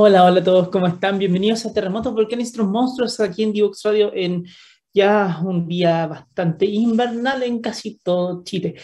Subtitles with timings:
[0.00, 1.18] Hola, hola a todos, ¿cómo están?
[1.18, 4.46] Bienvenidos a Terremotos Volcánicos Monstruos aquí en Divox Radio en
[4.94, 8.76] ya un día bastante invernal en casi todo Chile.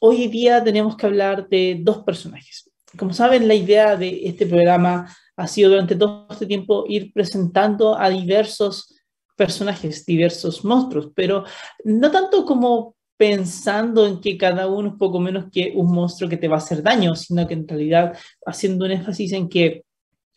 [0.00, 2.68] Hoy día tenemos que hablar de dos personajes.
[2.98, 7.96] Como saben, la idea de este programa ha sido durante todo este tiempo ir presentando
[7.96, 8.96] a diversos
[9.36, 11.44] personajes, diversos monstruos, pero
[11.84, 16.36] no tanto como pensando en que cada uno es poco menos que un monstruo que
[16.36, 19.84] te va a hacer daño, sino que en realidad haciendo un énfasis en que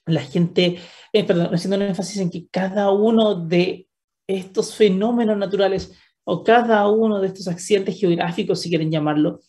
[0.05, 0.79] la gente,
[1.13, 3.87] eh, perdón, haciendo un énfasis en que cada uno de
[4.27, 5.93] estos fenómenos naturales
[6.23, 9.41] o cada uno de estos accidentes geográficos, si quieren llamarlo,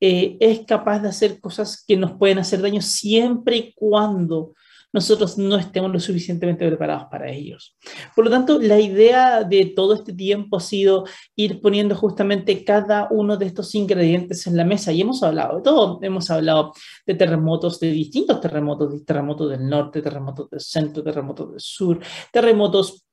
[0.00, 4.54] eh, es capaz de hacer cosas que nos pueden hacer daño siempre y cuando
[4.94, 7.76] nosotros no estemos lo suficientemente preparados para ellos.
[8.14, 13.08] Por lo tanto, la idea de todo este tiempo ha sido ir poniendo justamente cada
[13.10, 16.72] uno de estos ingredientes en la mesa y hemos hablado de todo, hemos hablado
[17.04, 21.98] de terremotos, de distintos terremotos, de terremotos del norte, terremotos del centro, terremotos del sur,
[22.32, 23.03] terremotos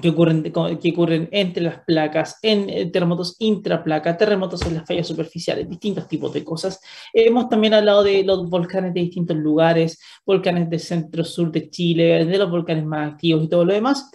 [0.00, 5.06] que ocurren, que ocurren entre las placas, en eh, terremotos intraplaca, terremotos en las fallas
[5.06, 6.80] superficiales, distintos tipos de cosas.
[7.12, 12.38] Hemos también hablado de los volcanes de distintos lugares, volcanes del centro-sur de Chile, de
[12.38, 14.10] los volcanes más activos y todo lo demás.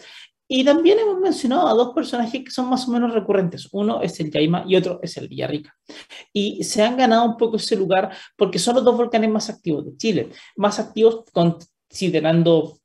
[0.48, 3.70] Y también hemos mencionado a dos personajes que son más o menos recurrentes.
[3.72, 5.76] Uno es el Yaima y otro es el Villarrica.
[6.32, 9.86] Y se han ganado un poco ese lugar porque son los dos volcanes más activos
[9.86, 12.78] de Chile, más activos considerando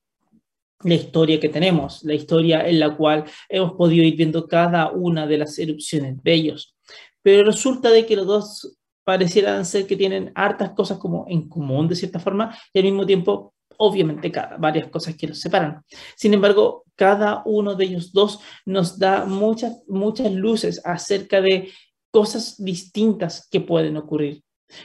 [0.85, 5.27] la historia que tenemos, la historia en la cual hemos podido ir viendo cada una
[5.27, 6.77] de las erupciones de ellos.
[7.23, 11.89] Pero resulta de que los dos parecieran ser que tienen hartas cosas como en común
[11.89, 15.83] de cierta forma y al mismo tiempo obviamente varias cosas que los separan.
[16.17, 21.71] Sin embargo, cada uno de ellos dos nos da muchas, muchas luces acerca de
[22.11, 24.43] cosas distintas que pueden ocurrir,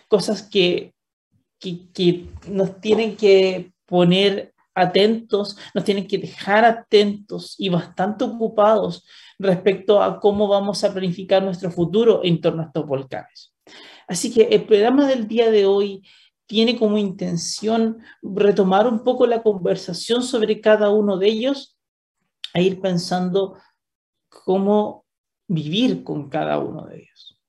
[0.08, 0.94] cosas que,
[1.60, 9.06] que, que nos tienen que poner atentos, nos tienen que dejar atentos y bastante ocupados
[9.40, 13.54] respecto a cómo vamos a planificar nuestro futuro en torno a estos volcanes.
[14.08, 16.04] Así que el programa del día de hoy
[16.46, 21.78] tiene como intención retomar un poco la conversación sobre cada uno de ellos
[22.54, 23.58] e ir pensando
[24.30, 25.06] cómo
[25.48, 27.40] vivir con cada uno de ellos.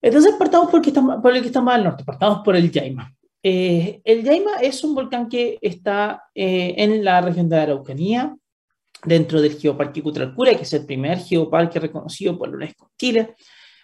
[0.00, 2.54] Entonces partamos por el que está, por el que está más al norte, partamos por
[2.54, 3.15] el Yaima.
[3.48, 8.36] Eh, el Yaima es un volcán que está eh, en la región de Araucanía,
[9.04, 13.36] dentro del Geoparque Cutralcura, que es el primer geoparque reconocido por la UNESCO Chile.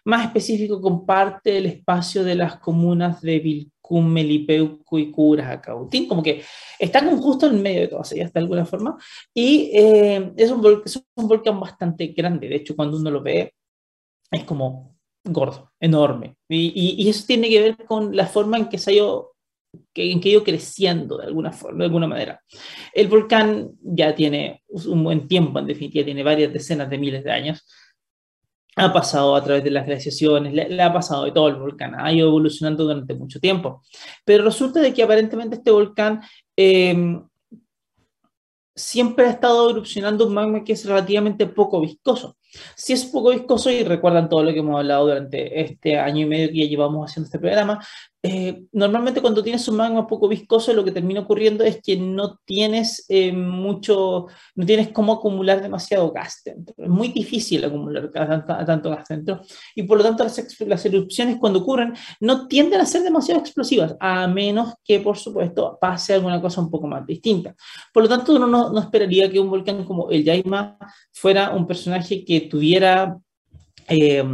[0.05, 5.13] Más específico, comparte el espacio de las comunas de Vilcún, Melipeuco y
[5.63, 6.43] Cautín, como que
[6.77, 8.97] está como justo en medio de todas ellas, de alguna forma.
[9.33, 13.55] Y eh, es, un volcán bastante grande, de hecho, cuando uno lo ve,
[14.29, 16.35] es como gordo, enorme.
[16.49, 19.32] Y, y, eso tiene que ver con la forma en que se ha ido
[19.93, 22.41] que, en que ido creciendo de alguna forma, de alguna manera.
[22.93, 27.33] El volcán ya tiene un buen tiempo, en definitiva, tiene varias decenas de miles de
[27.33, 27.67] años.
[28.77, 32.11] Ha pasado a través de las glaciaciones, le, ha pasado de todo el volcán, ha
[32.13, 33.83] ido evolucionando durante mucho tiempo.
[34.25, 36.23] Pero resulta de que aparentemente este volcán
[36.57, 37.21] eh,
[38.75, 42.37] siempre ha estado erupcionando un magma que es relativamente poco viscoso.
[42.77, 46.27] Si es poco viscoso, y recuerdan todo lo que hemos hablado durante este año y
[46.27, 47.85] medio que ya llevamos haciendo este programa,
[48.25, 52.39] eh, normalmente cuando tienes un magma poco viscoso, lo que termina ocurriendo es que no
[52.45, 56.73] tienes eh, mucho, no tienes cómo acumular demasiado gas dentro.
[56.79, 59.41] Es muy difícil acumular tanto, gas dentro.
[59.75, 63.97] Y por lo tanto, las, las, erupciones cuando ocurren no tienden a ser demasiado explosivas,
[63.99, 67.57] a menos que, por supuesto, pase alguna cosa un poco más distinta.
[67.93, 70.79] Por lo tanto, uno no, no esperaría que un volcán como el Yaima
[71.13, 73.19] fuera un personaje que tuviera
[73.89, 74.25] eh,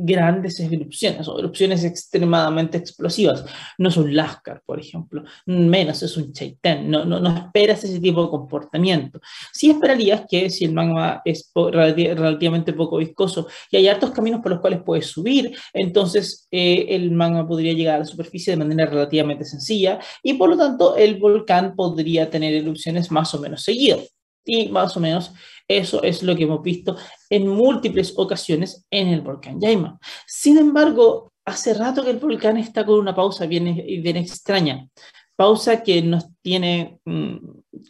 [0.00, 3.44] grandes erupciones o erupciones extremadamente explosivas.
[3.78, 7.98] No es un Lascar, por ejemplo, menos es un Chaitén, no, no, no esperas ese
[7.98, 9.20] tipo de comportamiento.
[9.52, 14.52] Sí esperarías que si el magma es relativamente poco viscoso y hay hartos caminos por
[14.52, 18.86] los cuales puedes subir, entonces eh, el magma podría llegar a la superficie de manera
[18.86, 24.17] relativamente sencilla y por lo tanto el volcán podría tener erupciones más o menos seguidas.
[24.48, 25.32] Y más o menos
[25.68, 26.96] eso es lo que hemos visto
[27.28, 29.98] en múltiples ocasiones en el volcán Yaima.
[30.26, 34.88] Sin embargo, hace rato que el volcán está con una pausa bien, bien extraña.
[35.36, 37.36] Pausa que nos tiene mm,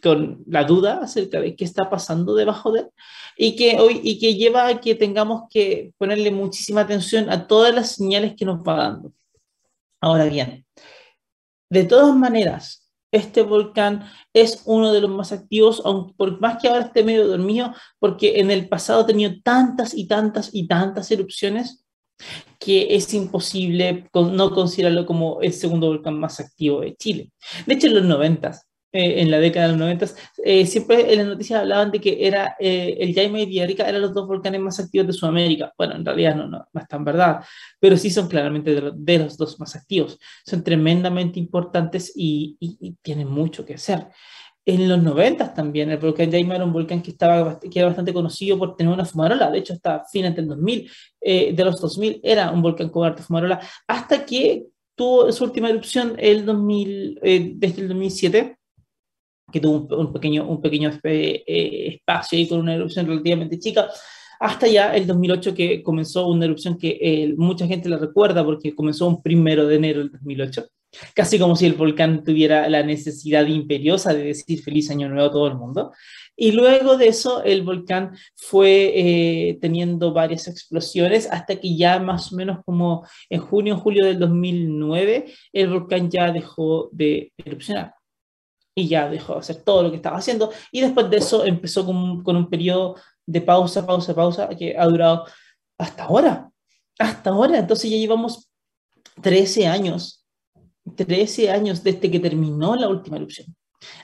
[0.03, 2.87] con la duda acerca de qué está pasando debajo de él
[3.37, 7.73] y que, hoy, y que lleva a que tengamos que ponerle muchísima atención a todas
[7.73, 9.13] las señales que nos va dando.
[10.01, 10.65] Ahora bien,
[11.69, 12.78] de todas maneras,
[13.11, 15.81] este volcán es uno de los más activos,
[16.17, 20.07] por más que ahora esté medio dormido, porque en el pasado ha tenido tantas y
[20.07, 21.85] tantas y tantas erupciones
[22.59, 27.31] que es imposible no considerarlo como el segundo volcán más activo de Chile.
[27.65, 28.61] De hecho, en los 90
[28.91, 30.07] eh, en la década de los 90,
[30.43, 34.01] eh, siempre en las noticias hablaban de que era eh, el Jaime y Villarrica eran
[34.01, 35.71] los dos volcanes más activos de Sudamérica.
[35.77, 37.45] Bueno, en realidad no, no, no es tan verdad,
[37.79, 40.17] pero sí son claramente de, los dos más activos.
[40.43, 44.07] Son tremendamente importantes y, y, tienen mucho que hacer.
[44.65, 48.11] En los 90 también, el volcán Jaime era un volcán que, estaba, que era bastante
[48.11, 49.51] conocido por tener una fumarola.
[49.51, 50.91] De hecho, hasta fines del 2000,
[51.21, 54.65] de los 2000, era un volcán con harta fumarola, hasta que
[54.95, 57.19] tuvo su última erupción el 2000,
[57.59, 58.58] desde el 2007
[59.51, 61.43] que tuvo un, pequeño, un pequeño eh,
[61.95, 63.89] espacio ahí con una erupción relativamente chica,
[64.39, 68.73] hasta ya el 2008 que comenzó una erupción que eh, mucha gente la recuerda porque
[68.73, 70.65] comenzó un primero de enero del 2008,
[71.13, 75.31] casi como si el volcán tuviera la necesidad imperiosa de decir feliz año nuevo a
[75.31, 75.91] todo el mundo.
[76.37, 82.31] Y luego de eso el volcán fue eh, teniendo varias explosiones hasta que ya más
[82.31, 87.98] o menos como en junio, julio del 2009, el volcán ya dejó de erupcionar
[88.79, 90.51] y ya dejó de hacer todo lo que estaba haciendo.
[90.71, 92.95] Y después de eso empezó con, con un periodo
[93.25, 95.25] de pausa, pausa, pausa, que ha durado
[95.77, 96.49] hasta ahora.
[96.97, 97.59] Hasta ahora.
[97.59, 98.49] Entonces ya llevamos
[99.21, 100.25] 13 años.
[100.95, 103.55] 13 años desde que terminó la última erupción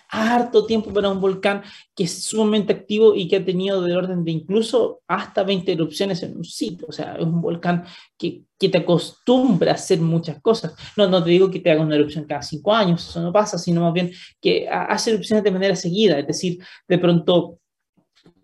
[0.10, 1.63] harto tiempo para un volcán
[1.95, 6.24] que es sumamente activo y que ha tenido del orden de incluso hasta 20 erupciones
[6.24, 6.88] en un sitio.
[6.89, 7.86] O sea, es un volcán
[8.18, 10.74] que, que te acostumbra a hacer muchas cosas.
[10.95, 13.57] No, no te digo que te haga una erupción cada cinco años, eso no pasa,
[13.57, 14.12] sino más bien
[14.42, 16.19] que hace erupciones de manera seguida.
[16.19, 17.60] Es decir, de pronto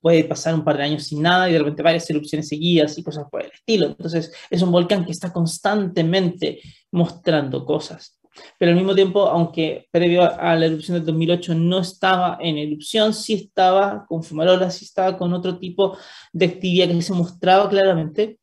[0.01, 3.04] puede pasar un par de años sin nada y de repente varias erupciones seguidas y
[3.04, 3.88] cosas por el estilo.
[3.88, 6.60] Entonces, es un volcán que está constantemente
[6.92, 8.20] mostrando cosas
[8.57, 13.13] pero al mismo tiempo, aunque previo a la erupción del 2008 no estaba en erupción,
[13.13, 15.98] sí estaba con fumarola, sí estaba con otro tipo
[16.31, 18.39] de actividad que se mostraba claramente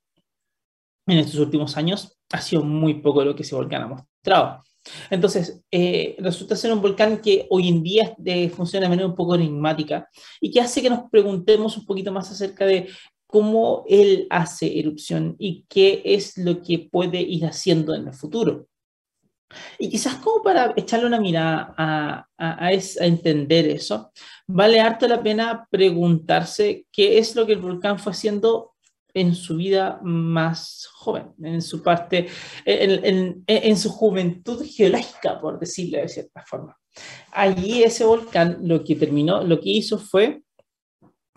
[1.06, 2.18] en estos últimos años.
[2.30, 4.62] Ha sido muy poco lo que ese volcán ha mostrado.
[5.10, 9.14] Entonces, eh, resulta ser un volcán que hoy en día eh, funciona de manera un
[9.14, 10.08] poco enigmática
[10.40, 12.88] y que hace que nos preguntemos un poquito más acerca de
[13.26, 18.66] cómo él hace erupción y qué es lo que puede ir haciendo en el futuro.
[19.78, 24.12] Y quizás como para echarle una mirada a, a, entender eso,
[24.46, 28.74] vale harto la pena preguntarse qué es lo que el volcán fue haciendo
[29.14, 32.28] en su vida más joven, en su parte,
[32.64, 36.76] en, su juventud geológica, por decirlo de cierta forma.
[37.32, 40.42] Allí ese volcán lo que terminó, lo que hizo fue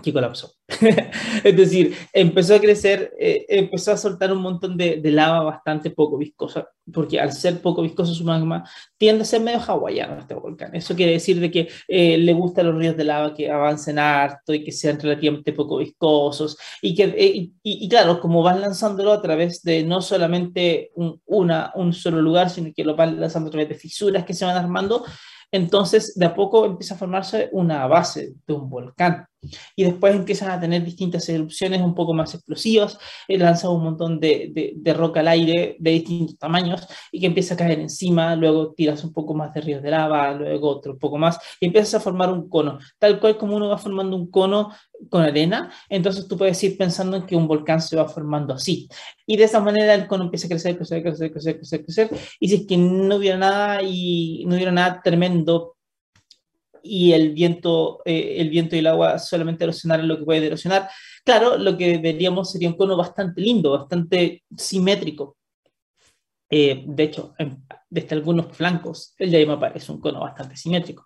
[0.02, 0.54] que colapsó.
[1.44, 6.18] es decir, empezó a crecer, eh, empezó a soltar un montón de, lava bastante poco
[6.18, 8.64] viscosa, porque al ser poco viscoso su magma
[8.98, 10.76] tiende a ser medio hawaiano este volcán.
[10.76, 14.54] Eso quiere decir de que eh, le gustan los ríos de lava que avancen harto
[14.54, 16.58] y que sean relativamente poco viscosos.
[16.82, 21.72] Y, que, eh, y, claro, como van lanzándolo a través de no solamente un, una,
[21.76, 24.58] un solo lugar, sino que lo van lanzando a través de fisuras que se van
[24.58, 25.04] armando,
[25.52, 29.28] entonces de a poco empieza a formarse una base de un volcán
[29.76, 34.20] y después empiezan a tener distintas erupciones un poco más explosivas, eh, lanza un montón
[34.20, 38.74] de, de, roca al aire de distintos tamaños y que empieza a caer encima, luego
[38.74, 41.96] tiras un poco más de ríos de lava, luego otro un poco más y empiezas
[41.96, 44.72] a formar un cono, tal cual como uno va formando un cono
[45.10, 48.88] con arena, entonces tú puedes ir pensando en que un volcán se va formando así.
[49.26, 52.50] Y de esa manera el cono empieza a crecer, crecer, crecer, crecer, crecer, crecer, y
[52.50, 55.76] si es que no hubiera nada y no hubiera nada tremendo
[56.84, 60.90] y el viento, eh, el viento y el agua solamente erosionaran lo que puede erosionar.
[61.24, 65.38] Claro, lo que veríamos sería un cono bastante lindo, bastante simétrico.
[66.50, 67.34] Eh, de hecho,
[67.90, 71.06] desde algunos flancos, el Yaima parece un cono bastante simétrico.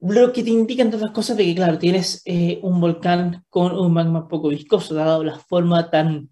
[0.00, 3.78] Lo que te indica, entre otras cosas, de que, claro, tienes eh, un volcán con
[3.78, 6.31] un magma poco viscoso, dado la forma tan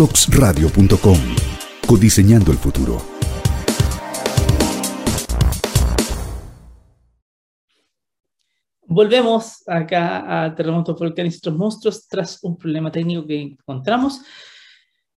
[0.00, 1.18] Divoxradio.com.
[1.86, 3.02] Codiseñando el futuro.
[8.86, 14.22] Volvemos acá a Terremotos Volcánicos Monstruos tras un problema técnico que encontramos.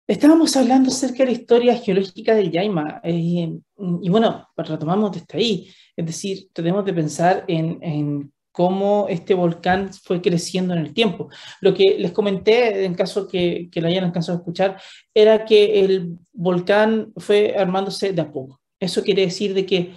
[0.06, 3.52] Estábamos hablando acerca de la historia geológica del Yaima, eh,
[4.00, 9.92] y bueno, retomamos desde ahí, es decir, tenemos de pensar en, en, cómo este volcán
[9.92, 11.28] fue creciendo en el tiempo.
[11.60, 14.80] Lo que les comenté, en caso que, que lo hayan alcanzado a escuchar,
[15.14, 18.60] era que el volcán fue armándose de a poco.
[18.78, 19.94] Eso quiere decir de que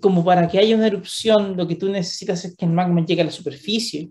[0.00, 3.22] como para que haya una erupción, lo que tú necesitas es que el magma llegue
[3.22, 4.10] a la superficie.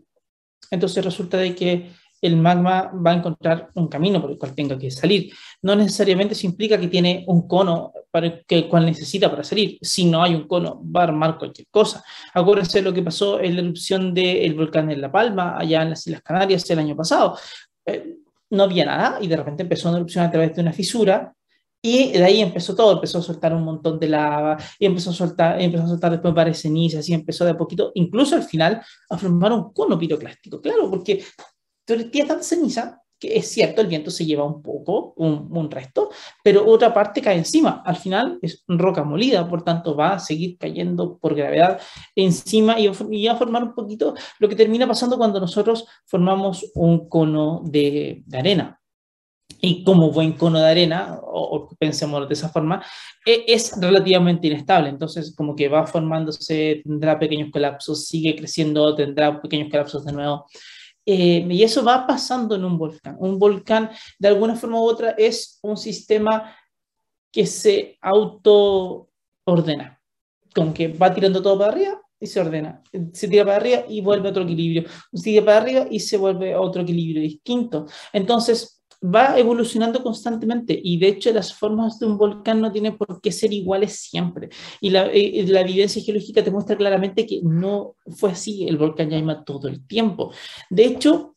[0.72, 1.91] Entonces resulta de que
[2.25, 5.32] el magma va a encontrar un camino por el cual tenga que salir.
[5.62, 9.77] No necesariamente se implica que tiene un cono para que, cual necesita para salir.
[9.82, 12.03] Si no hay un cono, va a armar cualquier cosa.
[12.34, 16.05] Acuérdense lo que pasó en la erupción del volcán en La Palma, allá en las
[16.08, 17.38] Islas Canarias el año pasado.
[17.86, 18.17] Eh,
[18.50, 21.34] no había nada y de repente empezó una erupción a través de una fisura
[21.86, 25.13] y de ahí empezó todo, empezó a soltar un montón de lava, y empezó a
[25.13, 28.82] soltar, empezó a soltar después varias cenizas, y empezó de a poquito, incluso al final,
[29.08, 30.60] a formar un cono piroclástico.
[30.60, 31.24] Claro, porque
[31.86, 36.10] tiene tanta ceniza que es cierto, el viento se lleva un poco, un, un, resto,
[36.44, 37.82] pero otra parte cae encima.
[37.86, 41.80] Al final es roca molida, por tanto va a seguir cayendo por gravedad
[42.15, 46.72] encima y, y va a formar un poquito lo que termina pasando cuando nosotros formamos
[46.75, 48.82] un cono de, de arena.
[49.62, 52.84] Y como buen cono de arena, o, o de esa forma,
[53.25, 54.89] e, es relativamente inestable.
[54.89, 60.46] Entonces, como que va formándose, tendrá pequeños colapsos, sigue creciendo, tendrá pequeños colapsos de nuevo.
[61.06, 63.16] Eh, y eso va pasando en un volcán.
[63.20, 66.56] Un volcán, de alguna forma u otra, es un sistema
[67.32, 70.02] que se auto-ordena,
[70.54, 72.82] como que va tirando todo para arriba y se ordena.
[73.14, 74.86] Se tira para arriba y vuelve a otro equilibrio.
[75.22, 77.86] Tira para arriba y se vuelve a otro equilibrio distinto.
[78.14, 78.75] Entonces,
[79.14, 83.32] va evolucionando constantemente y de hecho las formas de un volcán no tienen por qué
[83.32, 84.50] ser iguales siempre.
[84.82, 89.10] Y la, eh, la, evidencia geológica te muestra claramente que no fue así el volcán
[89.10, 90.32] Yaima todo el tiempo.
[90.70, 91.36] De hecho,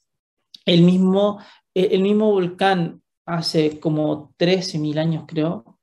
[0.65, 1.39] el mismo,
[1.75, 5.79] eh, el mismo volcán hace como 13.000 años creo,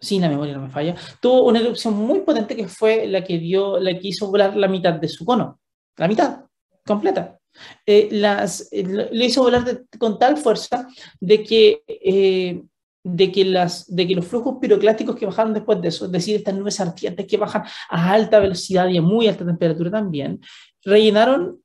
[0.00, 3.38] si la memoria no me falla, tuvo una erupción muy potente que fue la que
[3.38, 5.60] dio, la que hizo volar la mitad de su cono,
[5.96, 6.44] la mitad
[6.84, 7.38] completa.
[7.84, 10.88] Eh, las, eh, le hizo volar de, con tal fuerza
[11.20, 12.62] de que, eh,
[13.02, 16.36] de, que las, de que los flujos piroclásticos que bajaron después de eso, es decir,
[16.36, 20.40] estas nubes ardientes que bajan a alta velocidad y a muy alta temperatura también,
[20.82, 21.60] rellenaron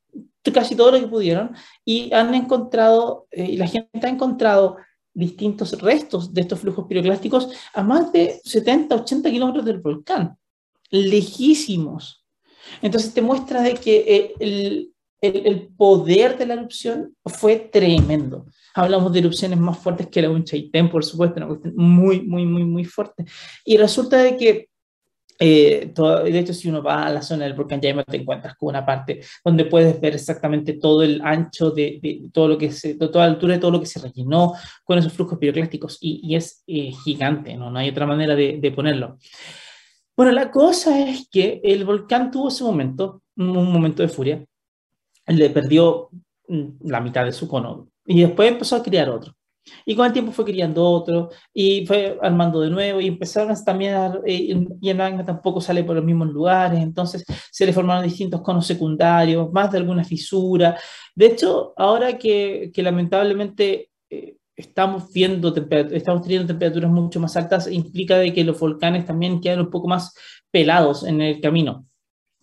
[0.53, 1.55] casi todo lo que pudieron
[1.85, 4.77] y han encontrado, y la gente ha encontrado
[5.13, 10.37] distintos restos de estos flujos piroclásticos a más de 70, 80 kilómetros del volcán,
[10.89, 12.25] lejísimos.
[12.81, 18.47] Entonces te muestra de que el, el, el, poder de la erupción fue tremendo.
[18.73, 22.63] Hablamos de erupciones más fuertes que la Unchaitén, por supuesto, una cuestión muy, muy, muy,
[22.63, 23.25] muy fuerte.
[23.63, 24.69] Y resulta de que,
[25.39, 28.55] eh, todo, de hecho, si uno va a la zona del volcán Yaima, te encuentras
[28.55, 32.71] con una parte donde puedes ver exactamente todo el ancho de, de todo lo que
[32.71, 35.97] se, de toda la altura de todo lo que se rellenó con esos flujos piroclásticos.
[36.01, 37.69] Y, y es eh, gigante, ¿no?
[37.69, 39.17] no hay otra manera de, de ponerlo.
[40.15, 44.45] Bueno, la cosa es que el volcán tuvo ese momento, un momento de furia,
[45.37, 46.09] le perdió
[46.47, 49.33] mm, la mitad de su cono y después empezó a criar otro.
[49.85, 53.93] Y con el tiempo fue criando otro y fue armando de nuevo y empezaron también
[53.93, 58.03] a, eh, y el magma tampoco sale por los mismos lugares, entonces se le formaron
[58.03, 60.77] distintos conos secundarios, más de alguna fisura.
[61.15, 67.71] De hecho, ahora que, que lamentablemente eh, estamos viendo, estamos teniendo temperaturas mucho más altas,
[67.71, 70.13] implica de que los volcanes también quedan un poco más
[70.51, 71.85] pelados en el camino.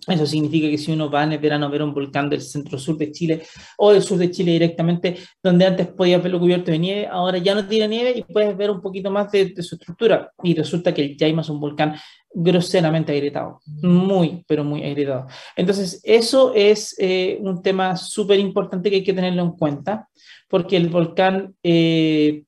[0.08, 2.96] Eso significa que si uno va en el verano a ver un volcán del centro-sur
[2.96, 3.42] de Chile
[3.76, 7.54] o del sur de Chile directamente, donde antes podías verlo cubierto de nieve, ahora ya
[7.54, 10.32] no tiene nieve y puedes ver un poquito más de, de su estructura.
[10.42, 11.94] Y resulta que el Yaima es un volcán
[12.30, 15.26] groseramente agrietado, muy, pero muy agrietado.
[15.56, 20.08] Entonces, eso es eh, un tema súper importante que hay que tenerlo en cuenta,
[20.48, 22.44] porque el volcán, eh,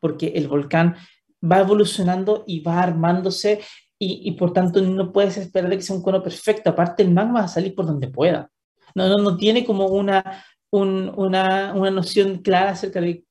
[0.00, 0.96] porque el volcán
[1.42, 3.60] va evolucionando y va armándose
[4.02, 6.70] y, por tanto no puedes esperar de que sea un cono perfecto.
[6.70, 8.50] Aparte, el magma va a salir por donde pueda.
[8.94, 13.24] No, no, no tiene como una, un, una, una noción clara acerca de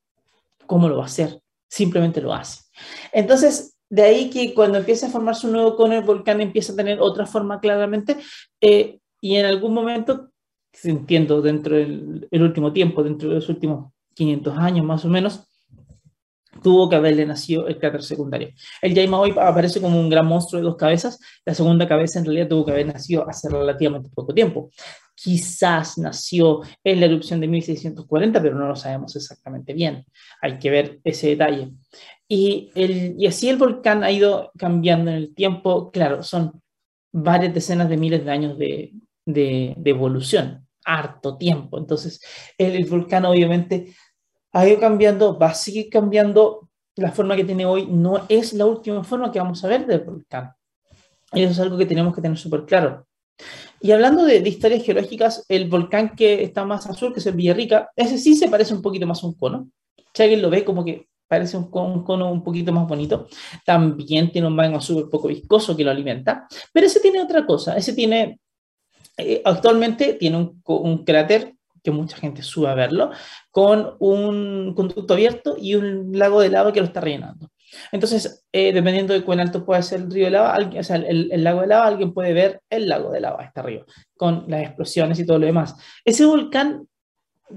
[0.68, 1.42] cómo lo va a hacer.
[1.68, 2.62] Simplemente lo hace.
[3.12, 6.76] Entonces, de ahí que cuando empieza a formarse un nuevo cono, el volcán empieza a
[6.76, 8.18] tener otra forma claramente.
[8.62, 10.30] Eh, y en algún momento,
[10.84, 15.49] entiendo, dentro del el último tiempo, dentro de los últimos 500 años más o menos,
[16.62, 18.50] tuvo que haberle nacido el cráter secundario.
[18.82, 22.26] El Yaima hoy aparece como un gran monstruo de dos cabezas, la segunda cabeza en
[22.26, 24.70] realidad tuvo que haber nacido hace relativamente poco tiempo.
[25.16, 30.06] quizás nació en la erupción de 1640, pero no lo sabemos exactamente bien.
[30.42, 31.72] Hay que ver ese detalle.
[32.32, 32.72] Y,
[33.28, 35.92] así el volcán ha ido cambiando en el tiempo.
[35.92, 36.62] Claro, son
[37.12, 38.94] varias decenas de miles de años de,
[39.84, 41.80] evolución, harto tiempo.
[41.80, 42.22] Entonces,
[42.58, 43.94] el, volcán obviamente
[44.54, 46.70] ha ido cambiando, va a seguir cambiando.
[46.96, 50.02] La forma que tiene hoy no es la última forma que vamos a ver del
[50.02, 50.52] volcán.
[51.32, 53.06] Y eso es algo que tenemos que tener súper claro.
[53.80, 57.26] Y hablando de, de, historias geológicas, el volcán que está más al sur, que es
[57.28, 59.70] el Villarrica, ese sí se parece un poquito más a un cono.
[60.14, 63.28] Si alguien lo ve como que parece un, un, cono un poquito más bonito.
[63.64, 66.48] También tiene un magma súper poco viscoso que lo alimenta.
[66.74, 67.78] Pero ese tiene otra cosa.
[67.78, 68.40] Ese tiene,
[69.16, 73.12] eh, actualmente tiene un, un, cráter que mucha gente sube a verlo,
[73.52, 77.50] con un conducto abierto y un lago de lava que lo está rellenando.
[77.92, 80.98] Entonces, eh, dependiendo de cuán alto puede ser el río de lava, alguien, o sea,
[80.98, 83.86] el, lago de lava, alguien puede ver el lago de lava, está arriba,
[84.18, 85.76] con las explosiones y todo lo demás.
[86.04, 86.88] Ese volcán,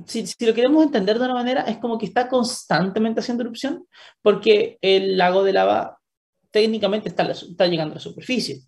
[0.06, 3.86] si, si, lo queremos entender de una manera, es como que está constantemente haciendo erupción,
[4.20, 5.98] porque el lago de lava
[6.50, 8.62] técnicamente está, está llegando a la superficie.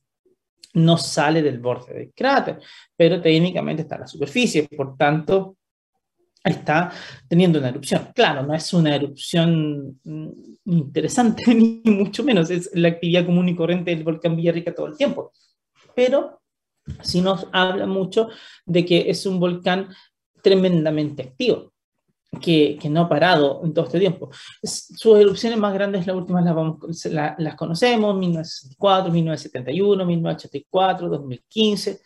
[0.75, 2.61] No sale del borde del cráter,
[2.97, 5.57] pero técnicamente está a la superficie, por tanto,
[6.45, 6.93] está
[7.29, 8.09] teniendo una erupción.
[8.15, 10.29] Claro, no es una erupción mm,
[10.67, 14.97] interesante, ni mucho menos, es la actividad común y corriente del volcán Villarrica todo el
[14.97, 15.33] tiempo.
[15.95, 16.43] Pero
[17.03, 18.29] sí nos habla mucho
[18.67, 19.89] de que es un volcán
[20.43, 21.73] tremendamente activo,
[22.37, 24.31] que, que no ha parado en todo este tiempo.
[24.63, 32.01] Sus erupciones más grandes, las últimas las, vamos, la, las conocemos, 1964, 1971, 1984, 2015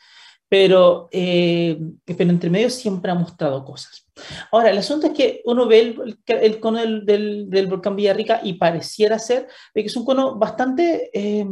[0.48, 4.06] pero, eh, pero entre medio siempre ha mostrado cosas.
[4.50, 8.40] Ahora, el asunto es que uno ve el, el cono del, del, del, volcán Villarrica
[8.42, 11.46] y pareciera ser de que es un cono bastante eh,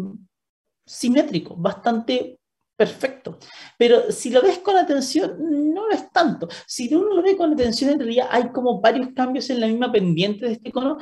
[0.84, 2.38] simétrico, bastante
[2.76, 3.38] perfecto.
[3.78, 5.36] Pero si lo ves con atención,
[5.74, 6.48] no lo es tanto.
[6.66, 9.90] Si uno lo ve con atención, en realidad hay como varios cambios en la misma
[9.90, 10.98] pendiente de este cono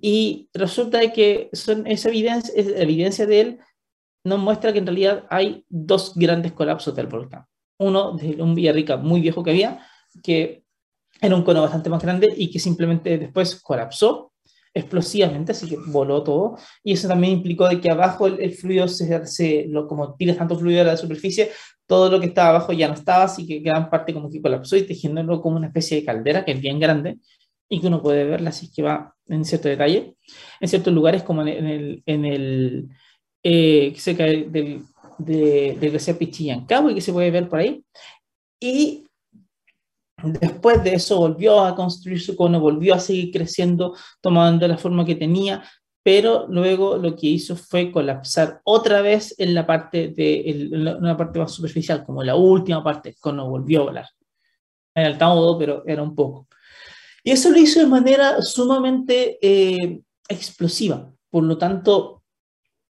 [0.00, 3.60] y resulta de que son esa evidencia, es evidencia de él
[4.24, 7.44] nos muestra que en realidad hay dos grandes colapsos del volcán.
[7.78, 9.86] Uno de un Villarrica muy viejo que había,
[10.22, 10.64] que
[11.20, 14.32] era un cono bastante más grande y que simplemente después colapsó
[14.74, 16.58] explosivamente, así que voló todo.
[16.82, 20.36] Y eso también implicó de que abajo el, el fluido, se, se, lo, como tiras
[20.36, 21.50] tanto fluido a la superficie,
[21.86, 24.76] todo lo que estaba abajo ya no estaba, así que gran parte como que colapsó
[24.76, 27.18] y tejiéndolo como una especie de caldera que es bien grande
[27.68, 30.16] y que uno puede verla así que va en cierto detalle.
[30.60, 32.88] En ciertos lugares como en el, en el
[33.42, 34.50] eh, cerca del,
[35.18, 37.84] de, del glaciar Pichillancahue, que se puede ver por ahí.
[38.60, 39.03] Y
[40.24, 45.04] después de eso volvió a construir su cono, volvió a seguir creciendo, tomando la forma
[45.04, 45.62] que tenía,
[46.02, 50.70] pero luego lo que hizo fue colapsar otra vez en la parte, de,
[51.16, 54.06] parte más superficial, como la última parte, cono volvió a volar.
[54.94, 56.46] Era el todo, pero era un poco.
[57.22, 61.10] Y eso lo hizo de manera sumamente eh, explosiva.
[61.30, 62.22] Por lo tanto,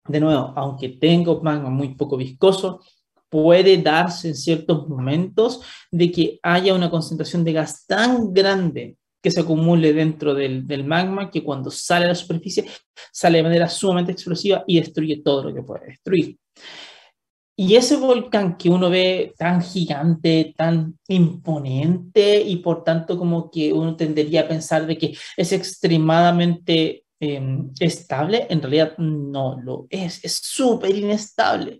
[0.05, 2.81] de nuevo, aunque tenga un magma muy poco viscoso,
[3.29, 5.61] puede darse en ciertos momentos
[5.91, 11.29] de que haya una concentración de gas tan grande que se acumule dentro del, magma
[11.29, 12.65] que cuando sale a la superficie
[13.11, 16.37] sale de manera sumamente explosiva y destruye todo lo que puede destruir.
[17.59, 23.73] Y ese volcán que uno ve tan gigante, tan imponente y por tanto como que
[23.73, 27.41] uno tendería a pensar de que es extremadamente eh,
[27.79, 31.79] estable, en realidad no lo es, es súper inestable.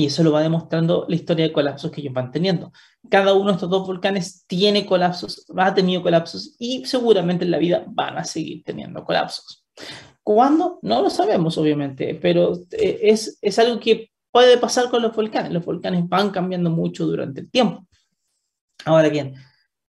[0.00, 2.72] Y eso lo va demostrando la historia de colapsos que ellos van teniendo.
[3.10, 7.58] Cada uno de estos dos volcanes tiene colapsos, ha tenido colapsos y seguramente en la
[7.58, 9.66] vida van a seguir teniendo colapsos.
[10.22, 10.78] ¿Cuándo?
[10.80, 15.52] No lo sabemos, obviamente, pero eh, es, es algo que puede pasar con los volcanes.
[15.52, 17.86] Los volcanes van cambiando mucho durante el tiempo.
[18.86, 19.34] Ahora bien,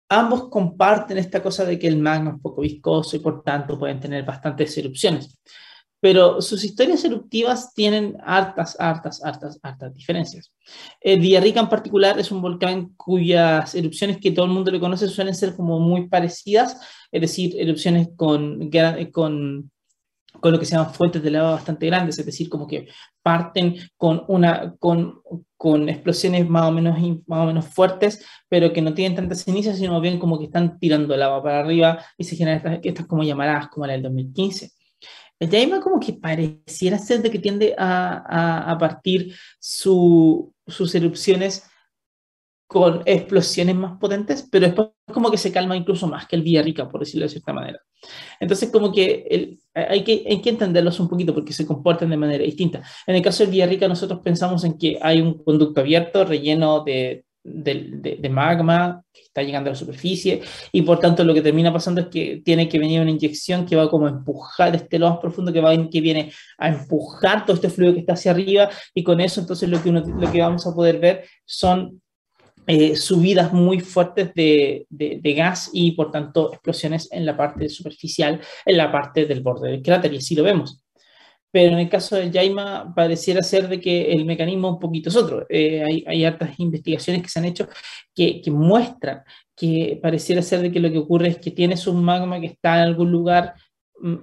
[0.08, 4.00] ambos comparten esta cosa de que el magma es poco viscoso y por tanto pueden
[4.00, 5.38] tener bastantes erupciones.
[6.00, 10.50] Pero sus historias eruptivas tienen hartas, hartas, hartas, hartas diferencias.
[11.00, 15.08] El Villarrica en particular es un volcán cuyas erupciones que todo el mundo le conoce
[15.08, 16.80] suelen ser como muy parecidas,
[17.12, 18.70] es decir, erupciones con,
[19.12, 19.70] con
[20.40, 22.88] con lo que se llaman fuentes de lava bastante grandes, es decir, como que
[23.22, 25.20] parten con, una, con,
[25.56, 29.78] con explosiones más o, menos, más o menos fuertes, pero que no tienen tantas cenizas,
[29.78, 33.22] sino bien como que están tirando lava para arriba y se generan estas, estas como
[33.22, 34.70] llamaradas, como la del 2015.
[35.40, 41.64] El Yaima como que pareciera ser de que tiende a, a, partir su, sus erupciones
[42.66, 46.88] con explosiones más potentes, pero después como que se calma incluso más que el Villarrica,
[46.88, 47.81] por decirlo de cierta manera.
[48.38, 52.16] Entonces como que, el, hay, que hay que entenderlos un poquito porque se comportan de
[52.18, 52.83] manera distinta.
[53.07, 57.24] En el caso del Villarrica nosotros pensamos en que hay un conducto abierto relleno de
[57.42, 62.03] de, magma que está llegando a la superficie y por tanto lo que termina pasando
[62.03, 65.18] es que tiene que venir una inyección que va como a empujar este lo más
[65.18, 69.03] profundo que, va, que viene a empujar todo este fluido que está hacia arriba y
[69.03, 72.03] con eso entonces lo que, uno, lo que vamos a poder ver son
[72.66, 78.40] eh, subidas muy fuertes de, de, gas y por tanto explosiones en la parte superficial,
[78.66, 80.85] en la parte del borde del cráter y así lo vemos
[81.52, 85.16] pero en el caso del Yaima pareciera ser de que el mecanismo un poquito es
[85.16, 85.46] otro.
[85.48, 87.68] Eh, hay, hartas investigaciones que se han hecho
[88.14, 89.22] que, muestran
[89.56, 92.76] que pareciera ser de que lo que ocurre es que tienes un magma que está
[92.76, 93.54] en algún lugar
[94.00, 94.16] mm,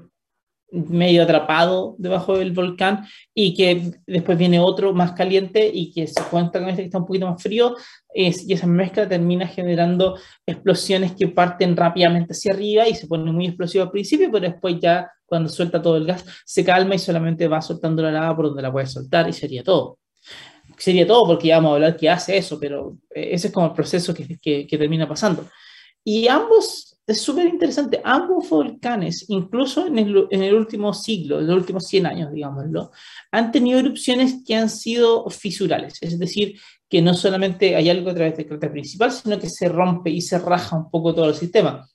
[0.71, 6.21] medio atrapado debajo del volcán y que después viene otro más caliente y que se
[6.23, 7.75] cuenta con este que está un poquito más frío
[8.13, 13.31] es, y esa mezcla termina generando explosiones que parten rápidamente hacia arriba y se pone
[13.31, 16.99] muy explosivo al principio, pero después ya cuando suelta todo el gas se calma y
[16.99, 19.99] solamente va soltando la lava por donde la puede soltar y sería todo.
[20.77, 23.67] Sería todo porque ya vamos a hablar que hace eso, pero eh, ese es como
[23.67, 25.47] el proceso que, que, que termina pasando.
[26.03, 28.01] Y ambos es súper interesante.
[28.03, 32.91] Ambos volcanes, incluso en el, en el, último siglo, en los últimos 100 años, digámoslo,
[33.31, 36.59] han tenido erupciones que han sido fisurales, es decir,
[36.89, 40.21] que no solamente hay algo a través del cráter principal, sino que se rompe y
[40.21, 41.87] se raja un poco todo el sistema.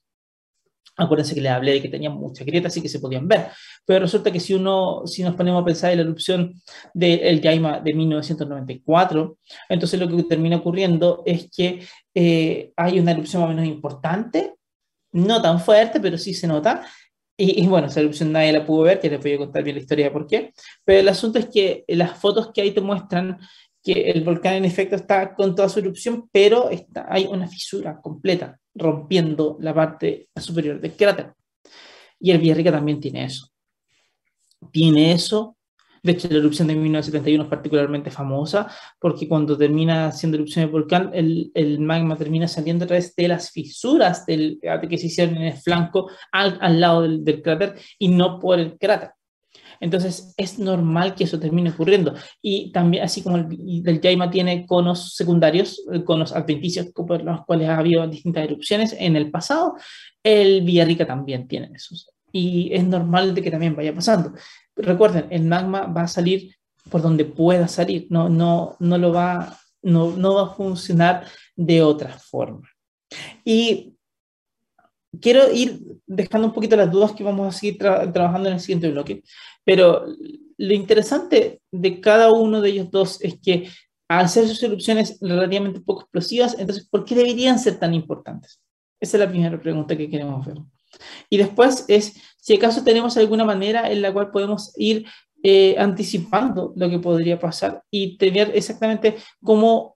[0.96, 3.46] Acuérdense que les hablé de que tenían muchas grietas y que se podían ver.
[3.86, 6.54] Pero resulta que si, uno, si nos ponemos a pensar en la erupción
[6.92, 11.80] del Yaima de 1994, entonces lo que termina ocurriendo es que
[12.14, 14.54] eh, hay una erupción más o menos importante
[15.12, 16.84] no tan fuerte, pero sí se nota.
[17.36, 19.82] Y, bueno, esa erupción nadie la pudo ver, que les voy a contar bien la
[19.82, 20.52] historia de por qué.
[20.84, 23.38] Pero el asunto es que las fotos que ahí te muestran
[23.82, 28.00] que el volcán en efecto está con toda su erupción, pero está, hay una fisura
[28.00, 31.34] completa, rompiendo la parte superior del cráter.
[32.18, 33.48] Y el Villarrica también tiene eso.
[34.70, 35.56] Tiene eso
[36.02, 40.72] de hecho, la erupción de 1971 es particularmente famosa porque cuando termina siendo erupción del
[40.72, 45.36] volcán, el, el, magma termina saliendo a través de las fisuras del, que se hicieron
[45.36, 49.10] en el flanco al, al lado del, del cráter y no por el cráter.
[49.82, 52.14] Entonces es normal que eso termine ocurriendo.
[52.40, 57.44] Y también, así como el, el Yaima tiene conos secundarios, eh, conos adventicios por los
[57.44, 59.74] cuales ha habido distintas erupciones en el pasado,
[60.22, 62.08] el Villarrica también tiene esos.
[62.32, 64.32] Y es normal de que también vaya pasando
[64.76, 66.56] recuerden, el magma va a salir
[66.90, 71.82] por donde pueda salir, no, no, no, lo va, no, no va a funcionar de
[71.82, 72.68] otra forma.
[73.44, 73.94] Y
[75.20, 78.90] quiero ir dejando un poquito las dudas que vamos a seguir trabajando en el siguiente
[78.90, 79.22] bloque,
[79.64, 80.06] pero
[80.58, 83.68] lo interesante de cada uno de ellos dos es que
[84.08, 88.60] al ser sus erupciones relativamente poco explosivas, entonces, ¿por qué deberían ser tan importantes?
[89.00, 90.58] Esa es la primera pregunta que queremos ver.
[91.30, 95.06] Y después es si acaso tenemos alguna manera en la cual podemos ir
[95.42, 99.91] eh, anticipando lo que podría pasar y tener exactamente cómo,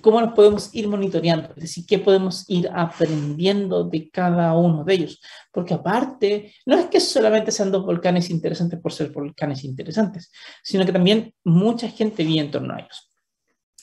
[0.00, 4.94] cómo nos podemos ir monitoreando, es decir, qué podemos ir aprendiendo de cada uno de
[4.94, 5.20] ellos.
[5.52, 10.30] Porque aparte, no es que solamente sean dos volcanes interesantes por ser volcanes interesantes,
[10.62, 13.10] sino que también mucha gente vive en torno a ellos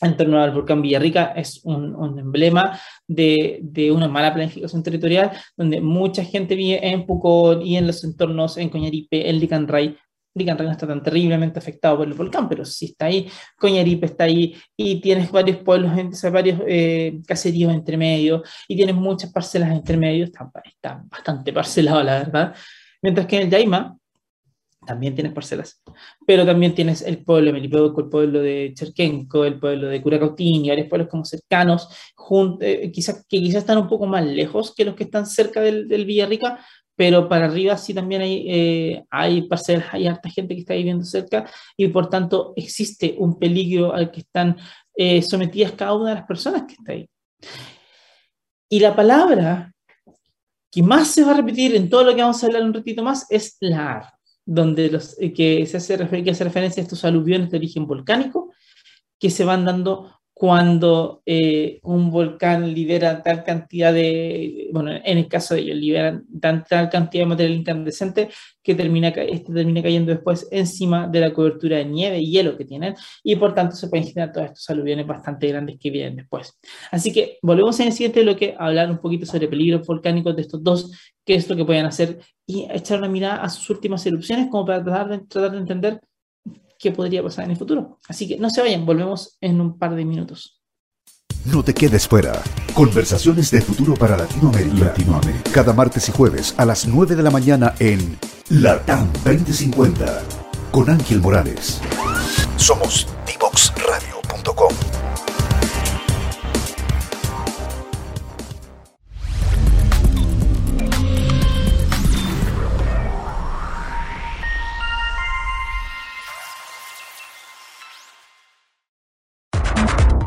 [0.01, 5.31] en torno al volcán Villarrica es un, un emblema de, de, una mala planificación territorial,
[5.55, 9.97] donde mucha gente vive en Pucón y en los entornos, en Coñaripe, en Licanray.
[10.37, 14.25] Licanray no está tan terriblemente afectado por el volcán, pero sí está ahí, Coñaripe está
[14.25, 15.91] ahí, y tienes varios pueblos,
[16.31, 22.03] varios eh, caseríos entre medio, y tienes muchas parcelas entre medio, está, está bastante parcelado,
[22.03, 22.55] la verdad.
[23.01, 23.97] Mientras que en el Yaima,
[24.87, 25.81] también tienes parcelas,
[26.25, 30.65] pero también tienes el pueblo de Melipeuco, el pueblo de Cherquenco, el pueblo de Curacautín
[30.65, 31.89] y varios pueblos como cercanos,
[32.61, 35.87] eh, quizás, que quizás están un poco más lejos que los que están cerca del,
[35.87, 36.65] del Villarrica,
[36.97, 41.05] pero para arriba sí también hay, eh, hay parcelas, hay harta gente que está viviendo
[41.05, 44.57] cerca y por tanto existe un peligro al que están
[44.95, 47.09] eh, sometidas cada una de las personas que está ahí.
[48.67, 49.71] Y la palabra
[50.71, 53.03] que más se va a repetir en todo lo que vamos a hablar un ratito
[53.03, 57.51] más es la donde los, eh, que, se hace, que hace referencia a estos aluviones
[57.51, 58.51] de origen volcánico
[59.19, 65.27] que se van dando cuando eh, un volcán libera tal cantidad de, bueno, en el
[65.27, 68.29] caso de ellos, liberan tal, cantidad de material incandescente
[68.61, 72.65] que termina, este termina cayendo después encima de la cobertura de nieve y hielo que
[72.65, 76.53] tienen, y por tanto se pueden generar todos estos aluviones bastante grandes que vienen después.
[76.91, 80.43] Así que volvemos en el siguiente bloque a hablar un poquito sobre peligros volcánicos de
[80.43, 80.91] estos dos,
[81.25, 84.67] qué es lo que pueden hacer, y echar una mirada a sus últimas erupciones como
[84.67, 86.01] para tratar de, tratar de entender
[86.79, 87.99] qué podría pasar en el futuro.
[88.07, 90.61] Así que no se vayan, volvemos en un par de minutos.
[91.45, 92.33] No te quedes fuera.
[92.73, 94.85] Conversaciones de futuro para Latinoamérica.
[94.85, 95.51] Latinoamérica.
[95.51, 98.17] Cada martes y jueves a las 9 de la mañana en
[98.49, 100.23] LATAM 2050
[100.71, 101.81] con Ángel Morales.
[102.57, 104.06] Somos divoxradio.com.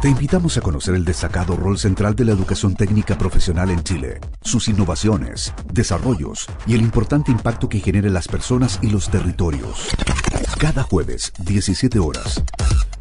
[0.00, 4.18] Te invitamos a conocer el destacado rol central de la educación técnica profesional en Chile,
[4.40, 9.90] sus innovaciones, desarrollos y el importante impacto que genera en las personas y los territorios.
[10.58, 12.42] Cada jueves, 17 horas,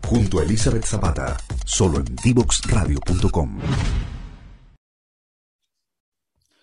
[0.05, 3.59] junto a Elizabeth Zapata, solo en divoxradio.com.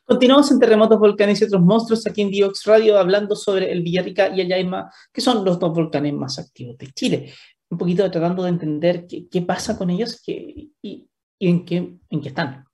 [0.04, 4.28] Continuamos en Terremotos, Volcanes y otros monstruos aquí en Divox Radio hablando sobre el Villarrica
[4.28, 7.32] y el Yaima, que son los dos volcanes más activos de Chile
[7.70, 11.08] un poquito tratando de entender qué, qué pasa con ellos y, y,
[11.40, 12.64] en, qué, en qué están.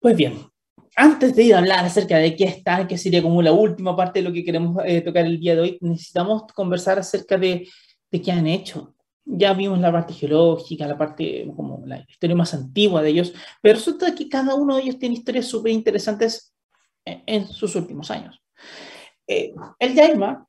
[0.00, 0.38] Pues bien,
[0.96, 4.20] antes de ir a hablar acerca de qué están, que sería como la última parte
[4.20, 7.68] de lo que queremos eh, tocar el día de hoy, necesitamos conversar acerca de,
[8.10, 8.94] de qué han hecho.
[9.24, 13.74] Ya vimos la parte geológica, la parte como la historia más antigua de ellos, pero
[13.74, 16.54] resulta que cada uno de ellos tiene historias súper interesantes
[17.04, 18.40] en, en, sus últimos años.
[19.26, 20.45] Eh, el Yaima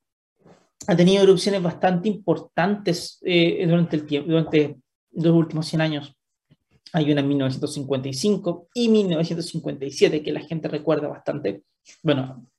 [0.88, 4.78] ha tenido erupciones bastante importantes eh, durante, el tiempo, durante
[5.12, 6.15] los últimos 100 años.
[6.93, 11.63] Hay una en 1955 y 1957 que la gente recuerda bastante.
[12.02, 12.50] Bueno,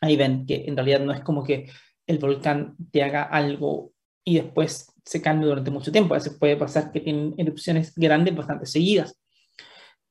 [0.00, 1.68] ahí ven que en realidad no es como que
[2.06, 3.92] el volcán te haga algo
[4.24, 6.14] y después se calme durante mucho tiempo.
[6.14, 9.19] A veces puede pasar que tienen erupciones grandes bastante seguidas.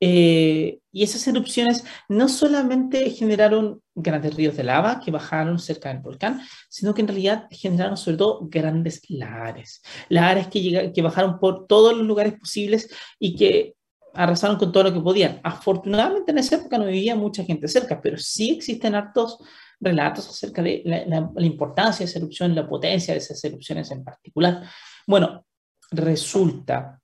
[0.02, 6.00] Eh, y esas erupciones no solamente generaron grandes ríos de lava que bajaron cerca del
[6.00, 9.82] volcán, sino que en realidad generaron sobre todo grandes lares.
[10.08, 13.76] Lares que, que bajaron por todos los lugares posibles y que
[14.14, 15.40] arrasaron con todo lo que podían.
[15.44, 19.38] Afortunadamente en esa época no vivía mucha gente cerca, pero sí existen hartos
[19.80, 24.04] relatos acerca de la, la importancia de esa erupción, la potencia de esas erupciones en
[24.04, 24.64] particular.
[25.06, 25.46] Bueno,
[25.92, 26.99] resulta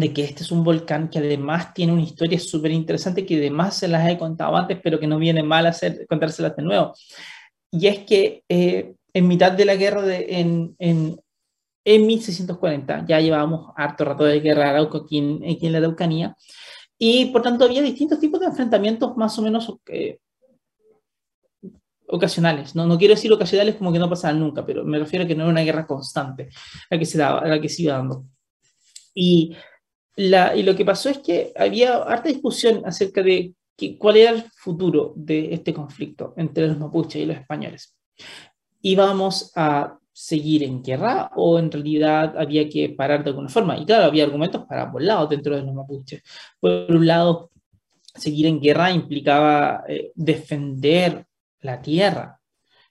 [0.00, 3.76] de que este es un volcán que además tiene una historia súper interesante que además
[3.76, 6.94] se las he contado antes, pero que no viene mal hacer, contárselas de nuevo.
[7.70, 11.20] Y es que eh, en mitad de la guerra de, en, en,
[11.84, 16.36] en, 1640, ya llevábamos harto rato de guerra Arauco aquí en, aquí en la Araucanía,
[16.98, 20.18] y por tanto había distintos tipos de enfrentamientos más o menos eh,
[22.08, 22.74] ocasionales.
[22.74, 22.86] ¿no?
[22.86, 25.44] no quiero decir ocasionales como que no pasaban nunca, pero me refiero a que no
[25.44, 26.50] era una guerra constante
[26.90, 28.24] la que se, daba, la que se iba dando.
[29.14, 29.56] Y
[30.16, 33.54] y lo que pasó es que había harta discusión acerca de
[33.98, 37.94] cuál era el futuro de este conflicto entre los mapuches y los españoles.
[38.82, 43.78] ¿Íbamos a seguir en guerra o en realidad había que parar de alguna forma?
[43.78, 46.22] Y claro, había argumentos para ambos lados dentro de los mapuches.
[46.58, 47.50] Por un lado,
[48.14, 51.26] seguir en guerra implicaba eh, defender
[51.60, 52.40] la tierra,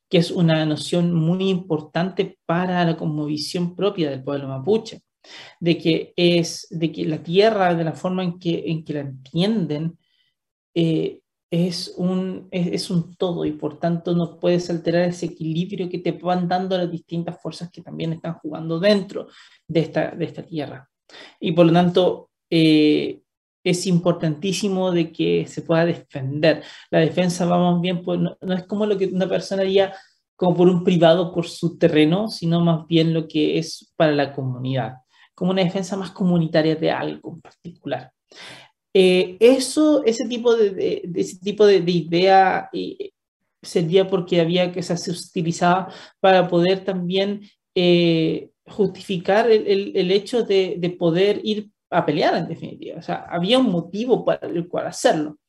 [0.07, 5.01] que es una noción muy importante para la conmovisión propia del pueblo mapuche
[5.59, 9.01] de que es de que la tierra de la forma en que, en que la
[9.01, 9.97] entienden
[10.73, 15.99] eh, es, un, es, un todo y por tanto no puedes alterar ese equilibrio que
[15.99, 19.27] te van dando las distintas fuerzas que también están jugando dentro
[19.67, 20.87] de esta, de esta tierra.
[21.39, 23.21] Y por lo tanto eh,
[23.63, 26.63] es importantísimo de que se pueda defender.
[26.91, 29.93] La defensa, vamos bien, no, no es como lo que una persona haría
[30.35, 34.31] como por un privado por su terreno, sino más bien lo que es para la
[34.33, 34.93] comunidad
[35.39, 38.11] como una defensa más comunitaria de algo en particular.
[38.93, 43.11] Eh, eso, ese tipo de, ese tipo de, idea eh,
[43.61, 47.41] servía porque había que se utilizaba para poder también
[47.73, 52.99] eh, justificar el, el, hecho de, de, poder ir a pelear en definitiva.
[52.99, 55.39] O sea, había un motivo para el cual hacerlo.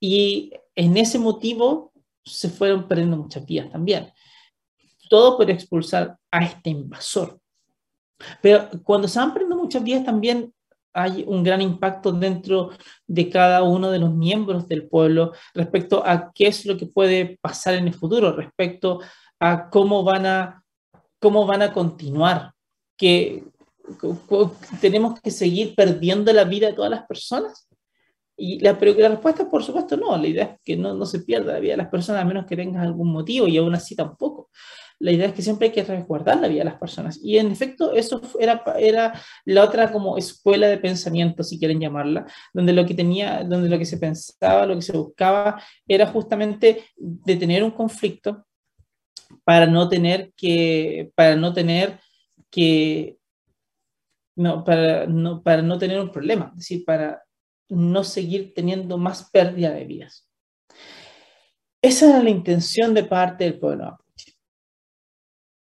[0.00, 1.92] Y en ese motivo
[2.24, 4.12] se fueron perdiendo muchas vías también.
[5.08, 7.41] Todo por expulsar a este invasor.
[8.40, 10.52] Pero cuando se van perdiendo muchas vías también
[10.92, 12.70] hay un gran impacto dentro
[13.06, 17.38] de cada uno de los miembros del pueblo respecto a qué es lo que puede
[17.40, 19.00] pasar en el futuro, respecto
[19.40, 20.62] a cómo van a,
[21.18, 22.52] cómo van a continuar,
[22.96, 23.44] que
[24.80, 27.68] tenemos que seguir perdiendo la vida de todas las personas.
[28.36, 30.16] Y la, pero la respuesta, por supuesto, no.
[30.16, 32.46] La idea es que no, no se pierda la vida de las personas a menos
[32.46, 34.50] que tengas algún motivo y aún así tampoco
[35.02, 37.18] la idea es que siempre hay que resguardar la vida de las personas.
[37.20, 42.24] Y en efecto, eso era, era la otra como escuela de pensamiento, si quieren llamarla,
[42.54, 46.84] donde lo que tenía, donde lo que se pensaba, lo que se buscaba, era justamente
[46.96, 48.46] detener un conflicto
[49.42, 51.98] para no tener que, para no tener
[52.48, 53.18] que,
[54.36, 57.24] no, para no, para no tener un problema, es decir, para
[57.68, 60.28] no seguir teniendo más pérdida de vidas.
[61.82, 63.98] Esa era la intención de parte del pueblo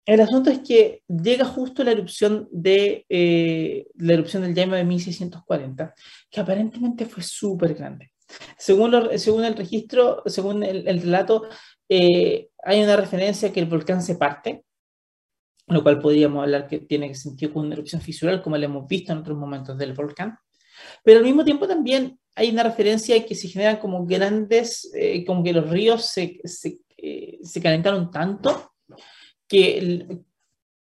[0.09, 4.85] el asunto es que llega justo la erupción de eh, la erupción del Yaima de
[4.85, 5.95] 1640,
[6.31, 8.13] que aparentemente fue súper grande.
[8.57, 11.47] Según, según el registro, según el, relato,
[11.91, 14.65] eh, hay una referencia que el volcán se parte
[15.67, 19.13] lo cual podríamos hablar que tiene sentido con una erupción fisural, como lo hemos visto
[19.13, 20.39] en otros momentos del volcán.
[21.05, 25.45] Pero al mismo tiempo también hay una referencia que se generan como grandes, eh, como
[25.45, 28.73] que los ríos se, se, eh, se calentaron tanto
[29.49, 30.21] que,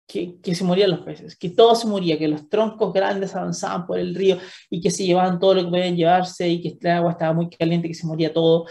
[0.08, 3.86] que, que, se morían los peces, que todo se moría, que los troncos grandes avanzaban
[3.86, 4.38] por el río
[4.70, 7.50] y que se llevaban todo lo que podían llevarse y que el agua estaba muy
[7.50, 8.66] caliente, que se moría todo.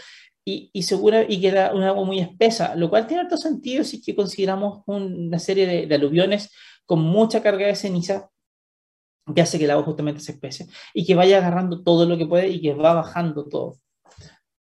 [0.47, 3.83] Y, y, segura, y que era un agua muy espesa, lo cual tiene otro sentido
[3.83, 6.51] si que consideramos una serie de, de, aluviones
[6.85, 8.31] con mucha carga de ceniza
[9.35, 12.27] que hace que el agua justamente se espese y que vaya agarrando todo lo que
[12.27, 13.79] puede y que va bajando todo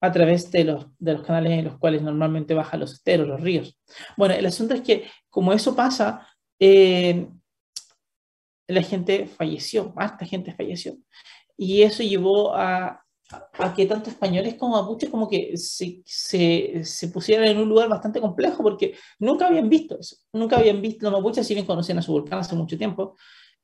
[0.02, 3.40] a través de los, de los canales en los cuales normalmente bajan los esteros, los
[3.40, 3.78] ríos.
[4.16, 6.26] Bueno, el asunto es que como eso pasa,
[6.58, 7.28] eh,
[8.66, 10.96] la gente falleció, harta gente falleció.
[11.56, 17.08] Y eso llevó a, a que tanto españoles como mapuches como que se, se, se,
[17.08, 21.20] pusieran en un lugar bastante complejo porque nunca habían visto eso, nunca habían visto, los
[21.20, 23.16] mapuches si bien conocían a su volcán hace mucho tiempo,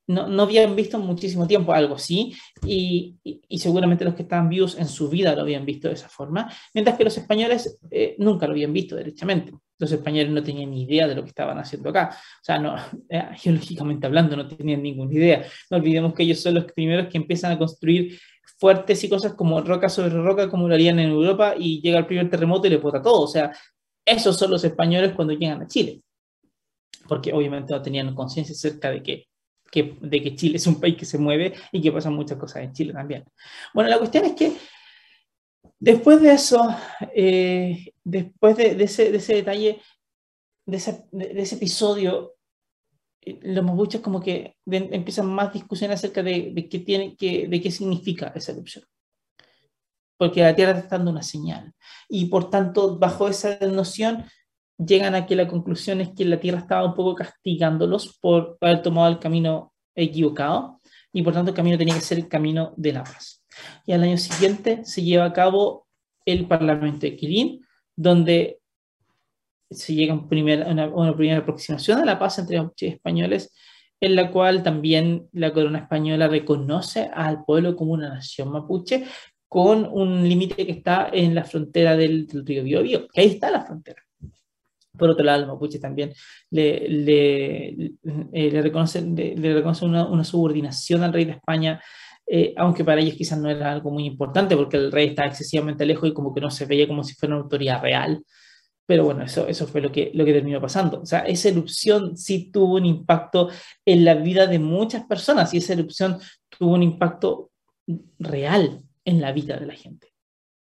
[0.08, 2.34] no, no habían visto muchísimo tiempo algo así
[2.66, 6.08] y, y, seguramente los que estaban vivos en su vida lo habían visto de esa
[6.08, 9.52] forma, mientras que los españoles eh, nunca lo habían visto derechamente.
[9.78, 12.10] Los españoles no tenían ni idea de lo que estaban haciendo acá.
[12.12, 12.74] O sea, no,
[13.08, 15.46] eh, geológicamente hablando, no tenían ninguna idea.
[15.70, 18.18] No olvidemos que ellos son los primeros que empiezan a construir
[18.58, 22.06] fuertes y cosas como roca sobre roca, como lo harían en Europa, y llega el
[22.06, 23.22] primer terremoto y le bota todo.
[23.22, 23.52] O sea,
[24.04, 26.02] esos son los españoles cuando llegan a Chile.
[27.06, 29.28] Porque obviamente no tenían conciencia acerca de que,
[29.72, 32.72] de que Chile es un país que se mueve y que pasan muchas cosas en
[32.72, 33.24] Chile también.
[33.74, 34.56] Bueno, la cuestión es que
[35.78, 36.74] después de eso,
[37.14, 39.80] eh, después de, ese, de, ese, detalle,
[40.66, 42.34] de ese, episodio,
[43.42, 48.32] los mapuches como que empiezan más discusiones acerca de, qué tiene, que, de qué significa
[48.34, 48.84] esa erupción.
[50.16, 51.72] Porque la Tierra está dando una señal.
[52.08, 54.24] Y por tanto, bajo esa noción,
[54.78, 58.82] llegan a que la conclusión es que la Tierra estaba un poco castigándolos por haber
[58.82, 60.80] tomado el camino equivocado
[61.12, 63.42] y por tanto el camino tenía que ser el camino de la paz.
[63.86, 65.86] Y al año siguiente se lleva a cabo
[66.24, 67.64] el Parlamento de Quirín,
[67.96, 68.60] donde
[69.70, 73.52] se llega a primer, una, una, primera aproximación a la paz entre los españoles,
[74.00, 79.04] en la cual también la corona española reconoce al pueblo como una nación mapuche,
[79.48, 83.50] con un límite que está en la frontera del, del río Biobío, que ahí está
[83.50, 84.07] la frontera.
[84.98, 86.12] Por otro lado, los mapuches también
[86.50, 91.80] le, le, eh, le reconocen, le, le reconoce una, una, subordinación al rey de España,
[92.26, 95.86] eh, aunque para ellos quizás no era algo muy importante, porque el rey está excesivamente
[95.86, 98.22] lejos y como que no se veía como si fuera una autoridad real.
[98.86, 101.02] Pero bueno, eso, eso fue lo que, lo que terminó pasando.
[101.02, 103.50] O sea, esa erupción sí tuvo un impacto
[103.84, 107.50] en la vida de muchas personas y esa erupción tuvo un impacto
[108.18, 110.08] real en la vida de la gente.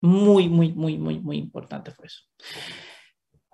[0.01, 2.23] Muy, muy, muy, muy, muy importante fue eso.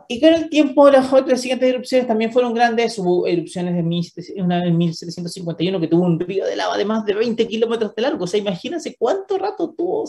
[0.08, 2.98] Y con el tiempo, las otras siguientes erupciones también fueron grandes.
[2.98, 7.04] Hubo erupciones de mil, una en 1751 que tuvo un río de lava de más
[7.04, 8.24] de 20 kilómetros de largo.
[8.24, 10.04] O sea, imagínense cuánto rato tuvo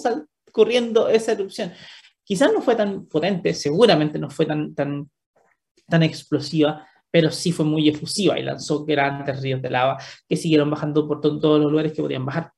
[0.52, 1.72] corriendo esa erupción.
[2.24, 5.10] Quizás no fue tan potente, seguramente no fue tan, tan,
[5.88, 10.70] tan explosiva, pero sí fue muy efusiva y lanzó grandes ríos de lava que siguieron
[10.70, 12.52] bajando por todos los lugares que podían bajar.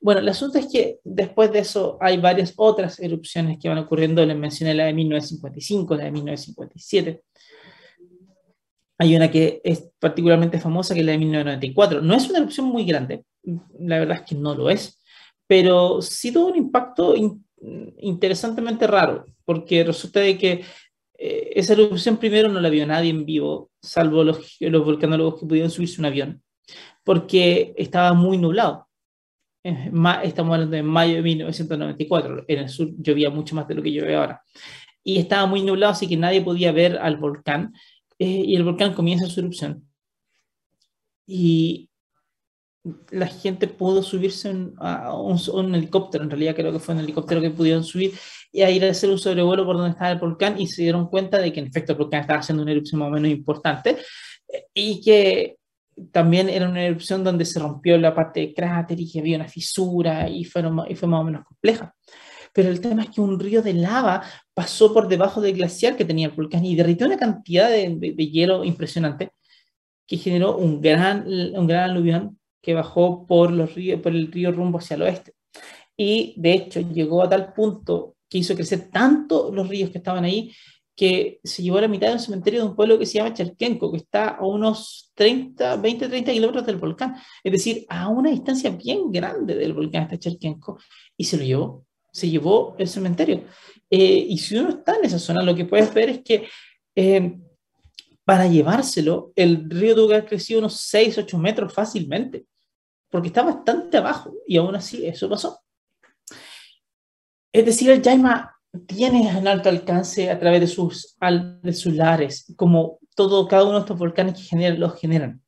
[0.00, 4.24] Bueno, el asunto es que después de eso hay varias otras erupciones que van ocurriendo.
[4.24, 7.22] Les mencioné la de 1955, la de 1957.
[8.98, 12.00] Hay una que es particularmente famosa, que es la de 1994.
[12.00, 13.24] No es una erupción muy grande,
[13.78, 15.00] la verdad es que no lo es,
[15.46, 17.14] pero sí tuvo un impacto
[17.98, 20.64] interesantemente raro, porque resulta de que
[21.16, 25.46] eh, esa erupción primero no la vio nadie en vivo, salvo los, los volcanólogos que
[25.46, 26.42] pudieron subirse un avión,
[27.04, 28.87] porque estaba muy nublado.
[30.22, 33.92] Estamos hablando de mayo de 1994, en el sur llovía mucho más de lo que
[33.92, 34.42] llueve ahora.
[35.02, 37.72] Y estaba muy nublado, así que nadie podía ver al volcán,
[38.18, 39.88] eh, y el volcán comienza su erupción.
[41.26, 41.88] Y
[43.10, 47.40] la gente pudo subirse a un, un, helicóptero, en realidad creo que fue un helicóptero
[47.40, 48.12] que pudieron subir
[48.50, 51.08] y a ir a hacer un sobrevuelo por donde estaba el volcán y se dieron
[51.08, 53.98] cuenta de que en efecto el volcán estaba haciendo una erupción más o menos importante
[54.72, 55.57] y que
[56.12, 59.48] también era una erupción donde se rompió la parte de cráter y que había una
[59.48, 61.94] fisura y, fueron, y fue más o menos compleja.
[62.52, 64.22] Pero el tema es que un río de lava
[64.54, 68.30] pasó por debajo del glaciar que tenía el volcán y derritió una cantidad de, de,
[68.30, 69.30] hielo impresionante
[70.06, 74.52] que generó un gran, un gran aluvión que bajó por, los ríos, por el río
[74.52, 75.34] rumbo hacia el oeste.
[75.96, 80.24] Y de hecho llegó a tal punto que hizo crecer tanto los ríos que estaban
[80.24, 80.52] ahí
[80.98, 83.32] que se llevó a la mitad de un cementerio de un pueblo que se llama
[83.32, 87.14] Cherkenko, que está a unos 30, 20, 30 kilómetros del volcán.
[87.44, 90.80] Es decir, a una distancia bien grande del volcán está Cherkenko.
[91.16, 93.44] Y se lo llevó, se llevó el cementerio.
[93.88, 96.48] Eh, y si uno está en esa zona, lo que puedes ver es que
[96.96, 97.38] eh,
[98.24, 102.44] para llevárselo, el río tuvo que haber crecido unos 6, 8 metros fácilmente,
[103.08, 105.60] porque está bastante abajo y aún así eso pasó.
[107.52, 111.16] Es decir, el Yaima tiene un alto alcance a través de sus,
[111.62, 115.42] de sus lares, como todo, cada uno de estos volcanes que generan, los generan.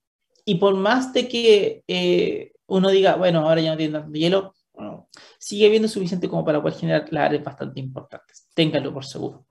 [0.45, 4.55] Y por más de que eh, uno diga, bueno, ahora ya no tiene tanto hielo,
[5.39, 8.49] sigue habiendo suficiente como para poder generar lares bastante importantes.
[8.55, 9.47] Ténganlo por seguro.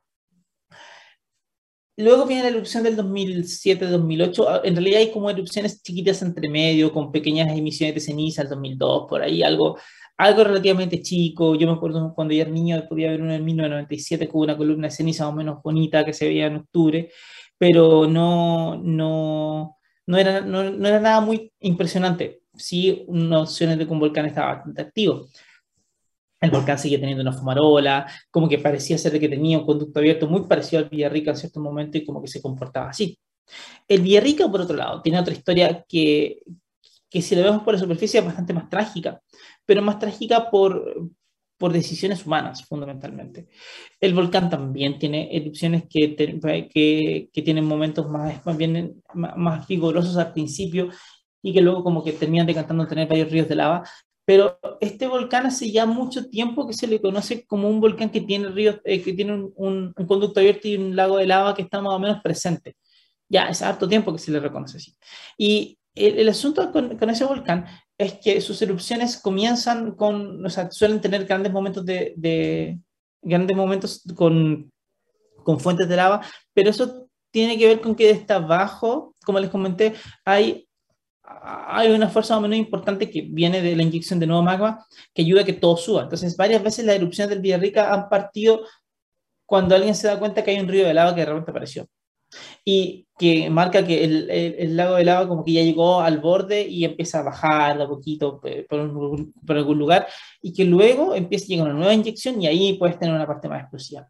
[1.98, 4.46] Luego viene la erupción del 2007-2008.
[4.48, 8.50] Ah, en realidad hay como erupciones chiquitas entre medio, con pequeñas emisiones de ceniza, el
[8.50, 9.78] 2002, por ahí, algo,
[10.20, 11.56] algo relativamente chico.
[11.56, 14.88] Yo me acuerdo cuando yo era niño, podía haber uno en 1997 con una columna
[14.88, 17.10] de ceniza más o menos bonita que se veía en octubre,
[17.58, 22.42] pero no, no, no, era, no, no era nada muy impresionante.
[22.56, 25.28] Sí, unas opciones de que un volcán estaba bastante activo
[26.42, 30.28] el volcán seguía teniendo una fumarola, como que parecía ser que tenía un conducto abierto
[30.28, 33.20] muy parecido al Villarrica en cierto momento y como que se comportaba así.
[33.88, 36.42] El Villarrica, por otro lado, tiene otra historia que,
[37.10, 39.22] que si lo vemos por la superficie es bastante más trágica,
[39.66, 41.10] pero más trágica por,
[41.58, 43.50] por decisiones humanas, fundamentalmente.
[44.00, 50.16] El volcán también tiene erupciones que, que, que tienen momentos más, más, bien, más, vigorosos
[50.18, 50.90] al principio
[51.42, 53.84] y que luego como que terminan decantando tener varios ríos de lava,
[54.26, 58.22] pero este volcán hace ya mucho tiempo que se le conoce como un volcán que
[58.22, 61.64] tiene ríos, eh, que tiene un, un, conducto abierto y un lago de lava que
[61.64, 62.76] está más o menos presente.
[63.28, 64.96] Ya, es harto tiempo que se le reconoce así.
[65.36, 67.66] Y el, asunto con, con, ese volcán
[67.98, 72.80] es que sus erupciones comienzan con, o sea, suelen tener grandes momentos de, de
[73.22, 74.72] grandes momentos con,
[75.44, 76.22] con fuentes de lava,
[76.54, 79.94] pero eso tiene que ver con que desde abajo, como les comenté,
[80.26, 80.66] hay
[81.42, 84.86] hay una fuerza más o menos importante que viene de la inyección de nuevo magma
[85.14, 86.04] que ayuda a que todo suba.
[86.04, 88.62] Entonces, varias veces las erupciones del Villarrica han partido
[89.46, 91.88] cuando alguien se da cuenta que hay un río de lava que de repente apareció.
[92.64, 96.68] Y que marca que el, el, lago de lava como que ya llegó al borde
[96.68, 98.68] y empieza a bajar de a poquito por,
[99.46, 100.08] por, algún lugar
[100.42, 103.50] y que luego empieza a llegar una nueva inyección y ahí puedes tener una parte
[103.50, 104.08] más explosiva.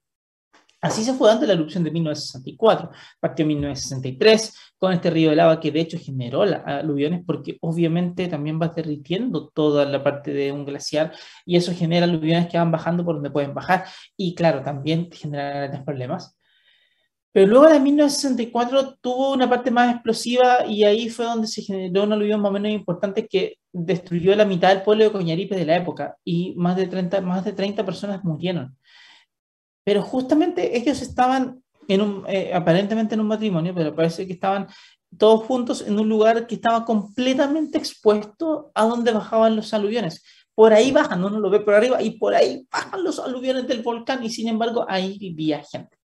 [0.82, 5.36] Así se fue dando la erupción de 1964, partió en 1963 con este río de
[5.36, 10.32] lava que de hecho generó las aluviones porque obviamente también va derritiendo toda la parte
[10.32, 11.12] de un glaciar
[11.46, 15.50] y eso genera aluviones que van bajando por donde pueden bajar y claro, también genera
[15.50, 16.39] grandes problemas.
[17.32, 22.04] Pero luego de 1964 tuvo una parte más explosiva y ahí fue donde se generó
[22.04, 25.66] una aluvión más o menos importante que destruyó la mitad del pueblo de Coñaripe de
[25.66, 28.76] la época y más de 30, más de 30 personas murieron.
[29.84, 34.68] Pero justamente ellos estaban en un, eh, aparentemente en un matrimonio, pero parece que estaban
[35.18, 40.24] todos juntos en un lugar que estaba completamente expuesto a donde bajaban los aluviones.
[40.56, 43.82] Por ahí bajan, uno lo ve por arriba, y por ahí bajan los aluviones del
[43.82, 45.99] volcán, y sin embargo ahí vivía gente.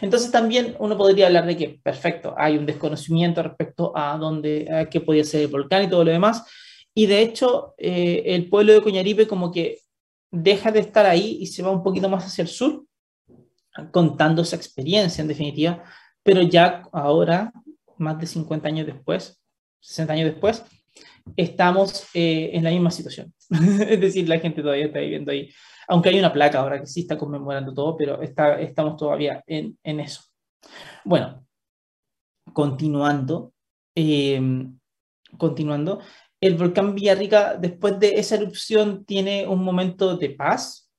[0.00, 4.88] Entonces también uno podría hablar de que, perfecto, hay un desconocimiento respecto a dónde, a
[4.88, 6.44] qué podía ser el volcán y todo lo demás,
[6.94, 9.80] y de hecho eh, el pueblo de Coñaripe como que
[10.30, 12.84] deja de estar ahí y se va un poquito más hacia el sur,
[13.90, 15.82] contando esa experiencia en definitiva,
[16.22, 17.52] pero ya ahora,
[17.98, 19.40] más de 50 años después,
[19.80, 20.64] 60 años después,
[21.36, 23.32] estamos eh, en la misma situación.
[23.50, 25.50] es decir, la gente todavía está viviendo ahí,
[25.88, 29.76] aunque hay una placa ahora que sí está conmemorando todo, pero está, estamos todavía en,
[30.00, 30.22] eso.
[31.04, 31.46] Bueno,
[32.52, 33.52] continuando,
[33.94, 34.40] eh,
[35.36, 36.00] continuando,
[36.40, 40.90] el volcán Villarrica, después de esa erupción, tiene un momento de paz,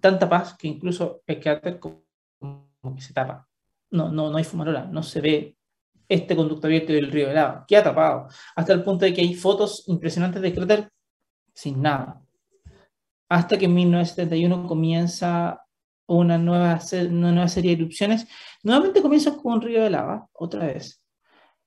[0.00, 2.04] tanta paz que incluso el cráter como
[2.94, 3.48] que se tapa.
[3.90, 5.56] No, no, no hay fumarola, no se ve
[6.08, 9.34] este conducto abierto del río de lava, ha tapado, hasta el punto de que hay
[9.34, 10.90] fotos impresionantes del cráter
[11.54, 12.21] sin nada.
[13.32, 15.64] Hasta que en 1971 comienza
[16.06, 16.78] una nueva,
[17.08, 18.28] una nueva serie de erupciones.
[18.62, 21.02] Nuevamente comienza con un río de lava, otra vez.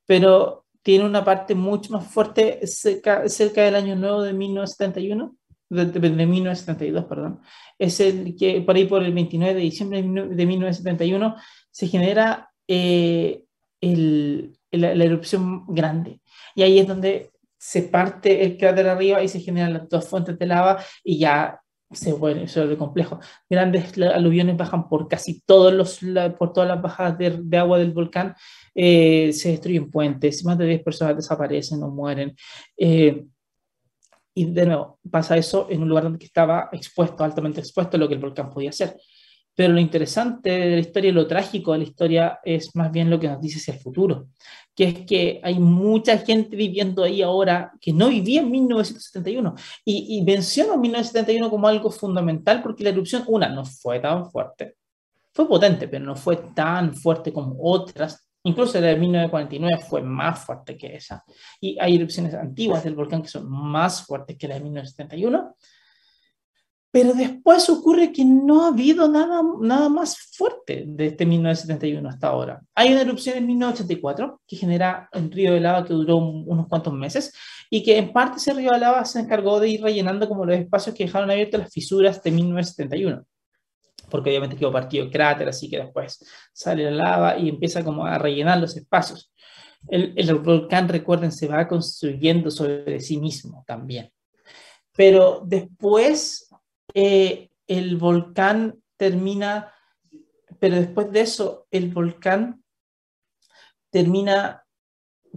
[0.06, 5.36] Pero tiene una parte mucho más fuerte cerca, cerca del año nuevo de 1971
[5.70, 7.42] de, de, 1972, perdón,
[7.80, 11.36] es el que por ahí por el 29 de diciembre de 1971
[11.72, 13.44] se genera eh,
[13.82, 16.22] el, la, la, erupción grande.
[16.54, 17.32] Y ahí es donde
[17.66, 21.60] se parte el cráter arriba y se generan las dos fuentes de lava y ya
[21.92, 23.20] se vuelve, se vuelve complejo.
[23.50, 26.00] Grandes aluviones bajan por casi todos los,
[26.38, 28.36] por todas las bajadas de, de agua del volcán,
[28.76, 32.36] eh, se destruyen puentes, más de 10 personas desaparecen o mueren.
[32.78, 33.26] Eh,
[34.36, 38.08] y de nuevo, pasa eso en un lugar donde estaba expuesto, altamente expuesto a lo
[38.08, 38.96] que el volcán podía hacer.
[39.56, 43.20] Pero lo interesante de la historia, lo trágico de la historia, es más bien lo
[43.20, 44.28] que nos dice hacia el futuro,
[44.76, 49.56] que es que hay mucha gente viviendo ahí ahora que no vivía en 1971.
[49.86, 54.76] Y, y menciono 1971 como algo fundamental porque la erupción, una, no fue tan fuerte,
[55.34, 60.46] fue potente, pero no fue tan fuerte como otras Incluso la de 1949 fue más
[60.46, 61.24] fuerte que esa.
[61.60, 65.56] Y hay erupciones antiguas del volcán que son más fuertes que la de 1971.
[66.96, 72.62] Pero después ocurre que no ha habido nada, nada más fuerte desde 1971 hasta ahora.
[72.74, 76.94] Hay una erupción en 1984 que genera un río de lava que duró unos cuantos
[76.94, 77.34] meses
[77.70, 80.56] y que en parte ese río de lava se encargó de ir rellenando como los
[80.56, 83.26] espacios que dejaron abiertos las fisuras de 1971
[84.10, 88.06] porque obviamente quedó partido el cráter, así que después sale la lava y empieza como
[88.06, 89.34] a rellenar los espacios.
[89.90, 94.10] El, el volcán, recuerden, se va construyendo sobre sí mismo también.
[94.96, 96.45] Pero después
[96.96, 99.74] eh, el volcán termina,
[100.60, 102.64] pero después de eso, el volcán
[103.92, 104.64] termina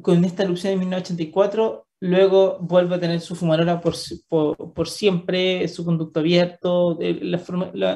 [0.00, 3.94] con esta erupción de 1984, luego vuelve a tener su fumarola por,
[4.28, 7.42] por, siempre, su conducto abierto, la,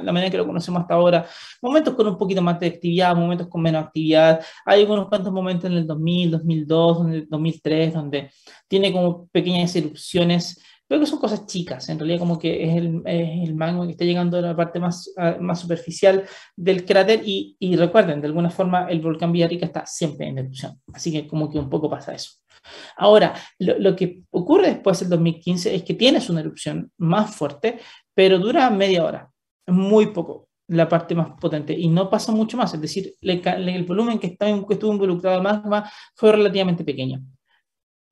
[0.02, 1.24] la, manera que lo conocemos hasta ahora,
[1.60, 5.70] momentos con un poquito más de actividad, momentos con menos actividad, hay unos cuantos momentos
[5.70, 8.30] en el 2000, 2002, 2003, donde
[8.66, 10.60] tiene como pequeñas erupciones
[10.92, 13.92] Creo que son cosas chicas, en realidad como que es el, es el magma que
[13.92, 16.22] está llegando a la parte más, más superficial
[16.54, 20.82] del cráter y, y, recuerden, de alguna forma el volcán Villarrica está siempre en erupción,
[20.92, 22.32] así que como que un poco pasa eso.
[22.94, 27.80] Ahora, lo, lo que ocurre después del 2015 es que tienes una erupción más fuerte,
[28.12, 29.30] pero dura media hora,
[29.68, 33.84] muy poco la parte más potente y no pasa mucho más, es decir, el, el
[33.84, 37.22] volumen que, está, que estuvo involucrado el magma fue relativamente pequeño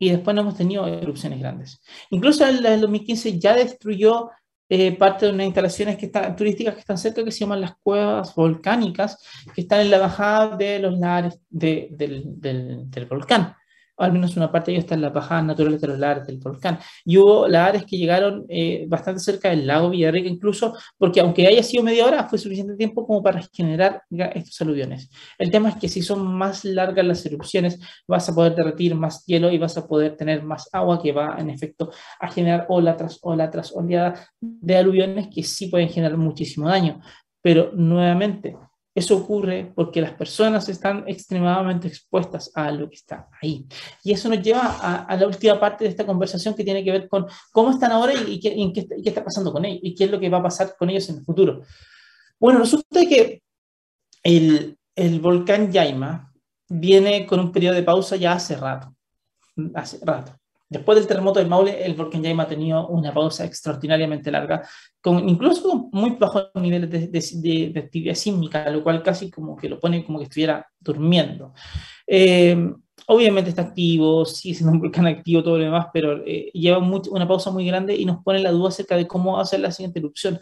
[0.01, 1.81] y después no hemos tenido erupciones grandes.
[2.11, 4.31] Incluso en el 2015 ya destruyó
[4.69, 7.75] eh, parte de unas instalaciones que están, turísticas que están cerca, que se llaman las
[7.83, 9.19] cuevas volcánicas,
[9.55, 13.55] que están en la bajada de los lares del, del volcán
[14.01, 16.39] al menos una parte de ellos está en las bajadas naturales de los lares del
[16.39, 16.79] volcán.
[17.05, 21.63] Y hubo lares que llegaron eh, bastante cerca del lago Villarrica, incluso, porque aunque haya
[21.63, 24.03] sido media hora, fue suficiente tiempo como para generar
[24.35, 25.11] estos aluviones.
[25.39, 29.25] El tema es que si son más largas las erupciones, vas a poder derretir más
[29.27, 32.97] hielo y vas a poder tener más agua que va, en efecto, a generar ola
[32.97, 37.01] tras ola tras oleada de aluviones que sí pueden generar muchísimo daño.
[37.43, 38.57] Pero nuevamente,
[39.01, 43.67] eso ocurre porque las personas están extremadamente expuestas a lo que está ahí.
[44.05, 47.09] Y eso nos lleva a, la última parte de esta conversación que tiene que ver
[47.09, 48.73] con cómo están ahora y, qué,
[49.05, 51.17] está pasando con ellos y qué es lo que va a pasar con ellos en
[51.17, 51.63] el futuro.
[52.39, 53.43] Bueno, resulta que
[54.23, 56.33] el, el volcán Yaima
[56.69, 58.95] viene con un periodo de pausa ya hace rato.
[59.75, 60.33] Hace rato.
[60.71, 64.63] Después del terremoto del Maule, el volcán Yaima ha tenido una pausa extraordinariamente larga,
[65.01, 69.57] con, incluso con muy bajos niveles de, de, de, actividad sísmica, lo cual casi como
[69.57, 71.55] que lo pone como que estuviera durmiendo.
[72.07, 72.57] Eh,
[73.09, 77.27] obviamente está activo, sigue siendo un volcán activo, todo lo demás, pero eh, lleva una
[77.27, 80.39] pausa muy grande y nos pone la duda acerca de cómo ser la siguiente erupción.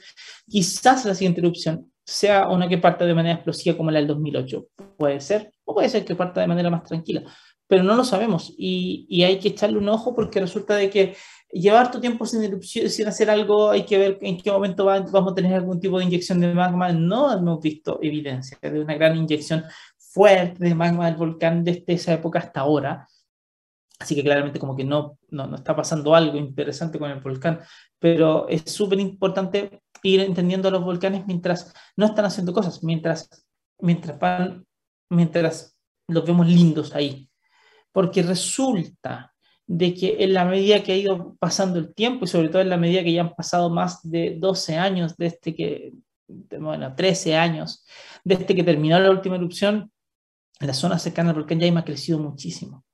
[0.46, 4.66] Quizás la siguiente erupción sea una que parta de manera explosiva como la del 2008,
[4.98, 7.22] puede ser, o puede ser que parta de manera más tranquila
[7.68, 11.14] pero no lo sabemos y, y, hay que echarle un ojo porque resulta de que
[11.50, 15.32] llevar tu tiempo sin erupción, sin hacer algo, hay que ver en qué momento vamos
[15.32, 16.92] a tener algún tipo de inyección de magma.
[16.92, 19.64] No hemos visto evidencia de una gran inyección
[19.98, 23.08] fuerte de magma del volcán desde esa época hasta ahora.
[23.98, 27.60] Así que claramente como que no, no, no está pasando algo interesante con el volcán,
[27.98, 33.28] pero es súper importante ir entendiendo los volcanes mientras no están haciendo cosas, mientras,
[33.80, 34.64] mientras, van,
[35.10, 37.27] mientras los vemos lindos ahí
[37.92, 39.34] porque resulta
[39.66, 42.70] de que en la medida que ha ido pasando el tiempo y sobre todo en
[42.70, 45.92] la medida que ya han pasado más de 12 años desde que,
[46.58, 47.84] bueno, 13 años
[48.24, 49.92] desde que terminó la última erupción,
[50.60, 52.84] la zona cercana al volcán Yaima ha crecido muchísimo,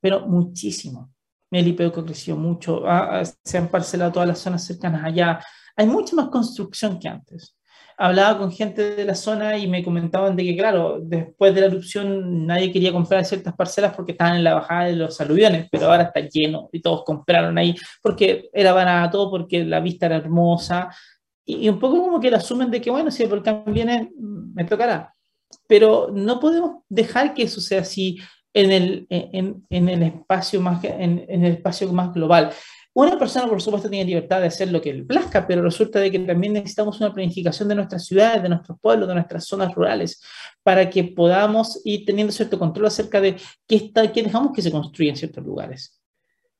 [0.00, 1.12] pero muchísimo.
[1.50, 2.84] El Ipeuco creció mucho,
[3.42, 5.40] se han parcelado todas las zonas cercanas allá.
[5.76, 7.57] Hay mucha más construcción que antes
[7.98, 11.66] hablaba con gente de la zona y me comentaban de que, claro, después de la
[11.66, 15.86] erupción nadie quería comprar ciertas parcelas porque estaban en la bajada de los aluviones, pero
[15.86, 20.90] ahora está lleno y todos compraron ahí porque era barato, porque la vista era hermosa
[21.44, 24.64] y, un poco como que lo asumen de que, bueno, si el volcán viene, me
[24.64, 25.14] tocará.
[25.66, 28.18] Pero no podemos dejar que eso sea así
[28.52, 32.50] en el, en, en el espacio más en, en, el espacio más global.
[32.94, 36.10] Una persona, por supuesto, tiene libertad de hacer lo que le plazca, pero resulta de
[36.10, 40.20] que también necesitamos una planificación de nuestras ciudades, de nuestros pueblos, de nuestras zonas rurales,
[40.62, 43.36] para que podamos ir teniendo cierto control acerca de
[43.66, 46.00] qué, está, qué dejamos que se construya en ciertos lugares.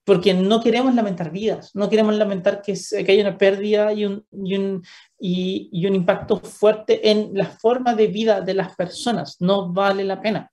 [0.05, 4.25] Porque no queremos lamentar vidas, no queremos lamentar que, que haya una pérdida y un,
[4.31, 4.83] y, un,
[5.19, 9.37] y, y un impacto fuerte en la forma de vida de las personas.
[9.41, 10.51] No vale la pena.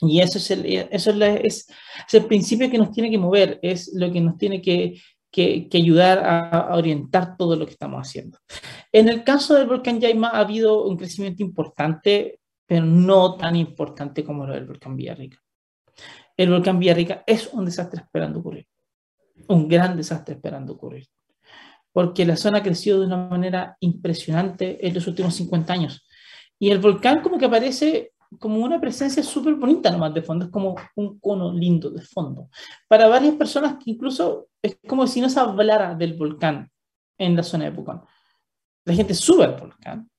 [0.00, 1.66] Y eso es el, eso es,
[2.12, 6.20] el principio que nos tiene que mover, es lo que nos tiene que, que, ayudar
[6.24, 8.38] a, orientar todo lo que estamos haciendo.
[8.92, 14.24] En el caso del volcán Yaima ha habido un crecimiento importante pero no tan importante
[14.24, 15.38] como lo del volcán Villarrica.
[16.36, 18.66] El volcán Villarrica es un desastre esperando ocurrir,
[19.48, 21.06] un gran desastre esperando ocurrir,
[21.92, 26.06] porque la zona ha crecido de una manera impresionante en los últimos 50 años.
[26.58, 30.50] Y el volcán como que aparece como una presencia súper bonita nomás de fondo, es
[30.50, 32.48] como un cono lindo de fondo.
[32.88, 36.70] Para varias personas que incluso es como si no se hablara del volcán
[37.18, 38.02] en la zona de Pucón.
[38.84, 40.10] La gente sube al volcán,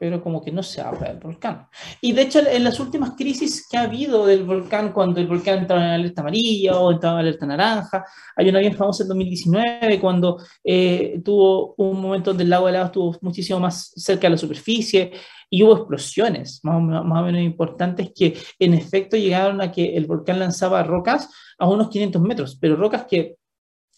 [0.00, 1.68] pero como que no se habla del volcán.
[2.00, 5.58] Y de hecho, en las últimas crisis que ha habido del volcán, cuando el volcán
[5.58, 10.00] entraba en alerta amarilla o entraba en alerta naranja, hay una bien famosa en 2019,
[10.00, 14.30] cuando eh, tuvo un momento donde el lago de lava estuvo muchísimo más cerca de
[14.30, 15.12] la superficie
[15.50, 19.96] y hubo explosiones más o, más o menos importantes que en efecto llegaron a que
[19.96, 21.28] el volcán lanzaba rocas
[21.58, 23.36] a unos 500 metros, pero rocas que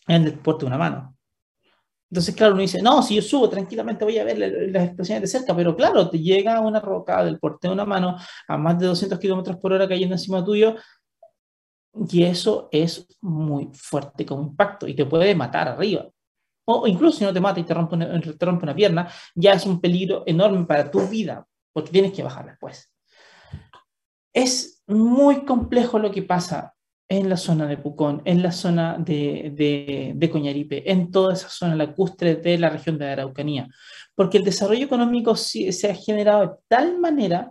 [0.09, 1.17] eran del porte de una mano.
[2.13, 5.39] Entonces, claro, uno dice, no, si yo subo tranquilamente voy a ver las explosiones de
[5.39, 8.85] cerca, pero claro, te llega una roca del porte de una mano a más de
[8.85, 10.77] 200 kilómetros por hora cayendo encima tuyo,
[12.11, 16.07] y eso es muy fuerte como impacto y te puede matar arriba.
[16.67, 19.55] O incluso si no te mata y te rompe, una, te rompe una pierna, ya
[19.55, 22.93] es un peligro enorme para tu vida, porque tienes que bajar después.
[24.35, 26.72] Es muy complejo lo que pasa
[27.09, 31.77] en la zona de Pucón, en la zona de, de, Coñaripe, en toda esa zona
[31.77, 33.69] lacustre de la región de Araucanía,
[34.15, 37.51] porque el desarrollo económico se ha generado de tal manera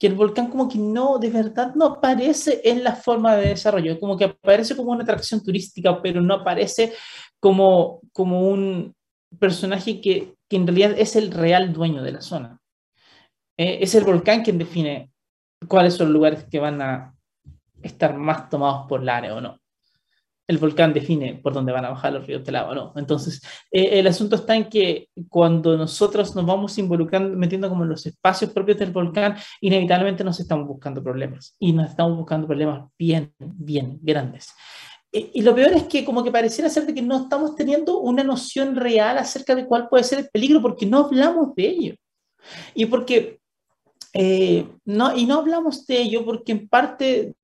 [0.00, 4.00] que el volcán como que no, de verdad no aparece en la forma de desarrollo,
[4.00, 6.94] como que aparece como una atracción turística, pero no aparece
[7.38, 8.94] como, como un
[9.38, 12.58] personaje que, que en realidad es el real dueño de la zona.
[13.58, 15.10] Eh, es el volcán quien define
[15.68, 17.14] cuáles son los lugares que van a
[17.82, 19.58] estar más tomados por la área o no.
[20.46, 22.92] El volcán define por dónde van a bajar los ríos de lava o no.
[22.96, 27.90] Entonces, eh, el asunto está en que cuando nosotros nos vamos involucrando, metiendo como en
[27.90, 31.54] los espacios propios del volcán, inevitablemente nos estamos buscando problemas.
[31.60, 34.52] Y nos estamos buscando problemas bien, bien grandes.
[35.12, 38.22] Y, lo peor es que como que pareciera ser de que no estamos teniendo una
[38.22, 41.94] noción real acerca de cuál puede ser el peligro porque no hablamos de ello.
[42.74, 43.40] Y porque
[44.12, 47.34] eh, no, y no hablamos de ello porque en parte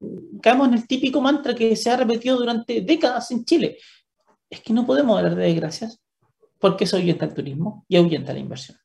[0.43, 3.79] caemos en el típico mantra que se ha repetido durante décadas en Chile.
[4.51, 6.01] Es que no podemos hablar de desgracias
[6.59, 8.79] porque eso ahuyenta el turismo y ahuyenta la inversión.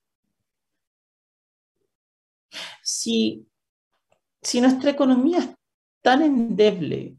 [2.84, 3.48] Si,
[4.42, 5.50] si nuestra economía es
[6.02, 7.16] tan endeble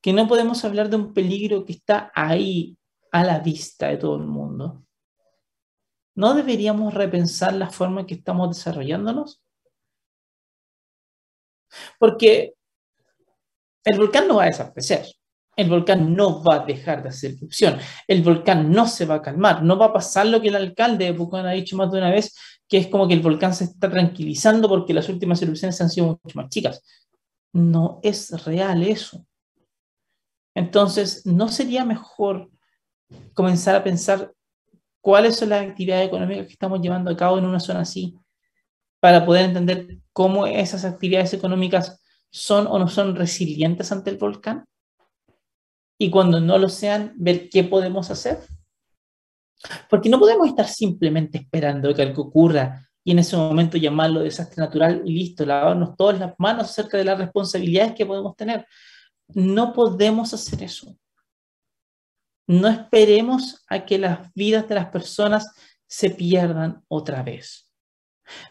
[0.00, 2.78] que no podemos hablar de un peligro que está ahí
[3.10, 4.85] a la vista de todo el mundo,
[6.16, 9.40] ¿no deberíamos repensar la forma en que estamos desarrollándonos?
[11.98, 12.54] Porque
[13.84, 15.06] el volcán no va a desaparecer,
[15.56, 19.22] el volcán no va a dejar de hacer erupción, el volcán no se va a
[19.22, 21.98] calmar, no va a pasar lo que el alcalde de Pucón ha dicho más de
[21.98, 22.34] una vez,
[22.68, 26.18] que es como que el volcán se está tranquilizando porque las últimas erupciones han sido
[26.22, 26.82] mucho más chicas.
[27.52, 29.24] No es real eso.
[30.54, 32.50] Entonces, ¿no sería mejor
[33.34, 34.32] comenzar a pensar
[35.06, 38.18] cuáles son las actividades económicas que estamos llevando a cabo en una zona así,
[38.98, 44.64] para poder entender cómo esas actividades económicas son o no son resilientes ante el volcán.
[45.96, 48.40] Y cuando no lo sean, ver qué podemos hacer.
[49.88, 54.60] Porque no podemos estar simplemente esperando que algo ocurra y en ese momento llamarlo desastre
[54.60, 58.66] natural y listo, lavarnos todas las manos acerca de las responsabilidades que podemos tener.
[59.28, 60.98] No podemos hacer eso.
[62.46, 65.52] No esperemos a que las vidas de las personas
[65.86, 67.70] se pierdan otra vez.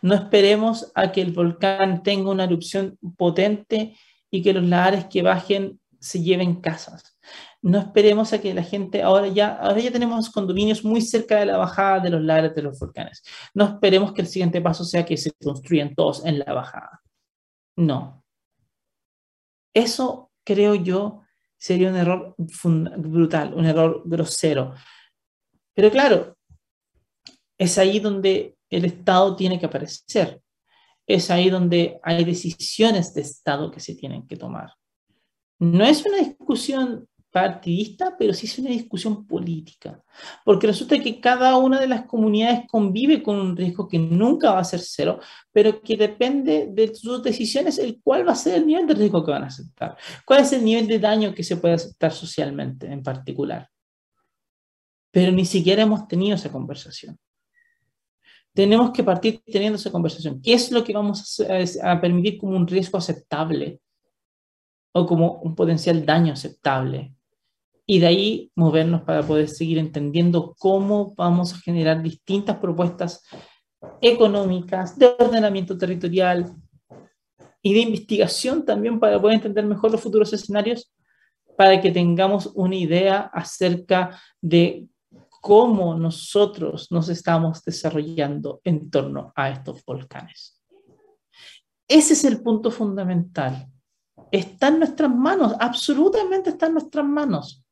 [0.02, 3.96] No esperemos a que el volcán tenga una erupción potente
[4.30, 7.18] y que los lares que bajen se lleven casas.
[7.62, 11.48] No esperemos a que la gente, ahora ya, ahora ya tenemos condominios muy cerca de
[11.48, 13.24] la bajada de los lares de los volcanes.
[13.54, 17.02] No esperemos que el siguiente paso sea que se construyan todos en la bajada.
[17.76, 18.24] No.
[19.74, 21.25] Eso creo yo
[21.58, 24.74] sería un error brutal, un error grosero.
[25.74, 26.38] Pero claro,
[27.58, 30.42] es ahí donde el Estado tiene que aparecer.
[31.08, 34.74] Es ahí donde hay decisiones de Estado que se tienen que tomar.
[35.60, 40.02] No es una discusión partidista, pero sí es una discusión política,
[40.46, 44.60] porque resulta que cada una de las comunidades convive con un riesgo que nunca va
[44.60, 45.20] a ser cero,
[45.52, 49.26] pero que depende de sus decisiones el cuál va a ser el nivel de riesgo
[49.26, 52.88] que van a aceptar, cuál es el nivel de daño que se puede aceptar socialmente
[52.88, 53.70] en particular.
[55.12, 57.20] Pero ni siquiera hemos tenido esa conversación.
[58.54, 60.42] Tenemos que partir teniendo esa conversación.
[60.42, 63.82] ¿Qué es lo que vamos a, a permitir como un riesgo aceptable?
[64.98, 67.15] o como un potencial daño aceptable
[67.86, 73.24] y de ahí movernos para poder seguir entendiendo cómo vamos a generar distintas propuestas
[74.02, 76.52] económicas, de ordenamiento territorial
[77.62, 80.92] y de investigación también para poder entender mejor los futuros escenarios,
[81.56, 84.88] para que tengamos una idea acerca de
[85.42, 90.60] cómo nosotros nos estamos desarrollando en torno a estos volcanes.
[91.88, 93.68] Ese es el punto fundamental.
[94.32, 97.65] Está en nuestras manos, absolutamente está en nuestras manos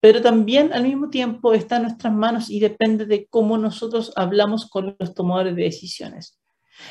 [0.00, 4.68] pero también al mismo tiempo está en nuestras manos y depende de cómo nosotros hablamos
[4.68, 6.38] con los tomadores de decisiones.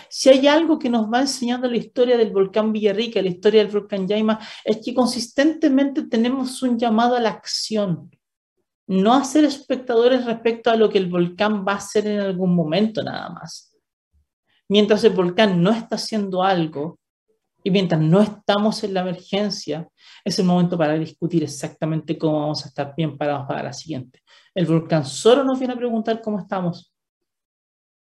[0.10, 3.72] Si hay algo que nos va enseñando la historia del volcán Villarrica, la historia del
[3.72, 8.10] volcán Yaima, es que consistentemente tenemos un llamado a la acción,
[8.88, 12.56] no a ser espectadores respecto a lo que el volcán va a hacer en algún
[12.56, 13.76] momento nada más.
[14.68, 17.00] Mientras el volcán no está haciendo algo,
[17.64, 19.88] y mientras no estamos en la emergencia,
[20.24, 24.22] es el momento para discutir exactamente cómo vamos a estar bien parados para la siguiente.
[24.54, 26.94] El volcán solo nos viene a preguntar cómo estamos.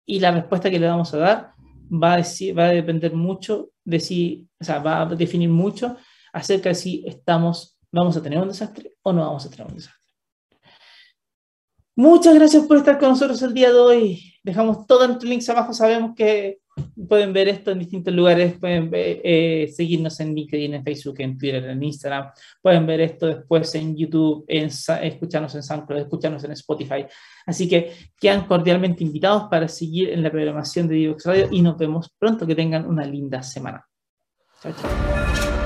[0.05, 1.53] Y la respuesta que le vamos a dar
[1.91, 5.97] va a, depender mucho de si, o sea, va a definir mucho
[6.33, 9.75] acerca de si estamos, vamos a tener un desastre o no vamos a tener un
[9.75, 10.01] desastre.
[11.95, 14.33] Muchas gracias por estar con nosotros el día de hoy.
[14.43, 15.73] Dejamos todos los links abajo.
[15.73, 16.59] Sabemos que
[17.07, 21.63] pueden ver esto en distintos lugares, pueden eh, seguirnos en LinkedIn, en Facebook, en Twitter,
[21.65, 24.69] en Instagram, pueden ver esto después en YouTube, en,
[25.01, 27.05] escucharnos en SoundCloud, escucharnos en Spotify.
[27.45, 31.77] Así que quedan cordialmente invitados para seguir en la programación de Divox Radio y nos
[31.77, 32.45] vemos pronto.
[32.45, 33.85] Que tengan una linda semana.
[34.61, 35.60] Chao, chao.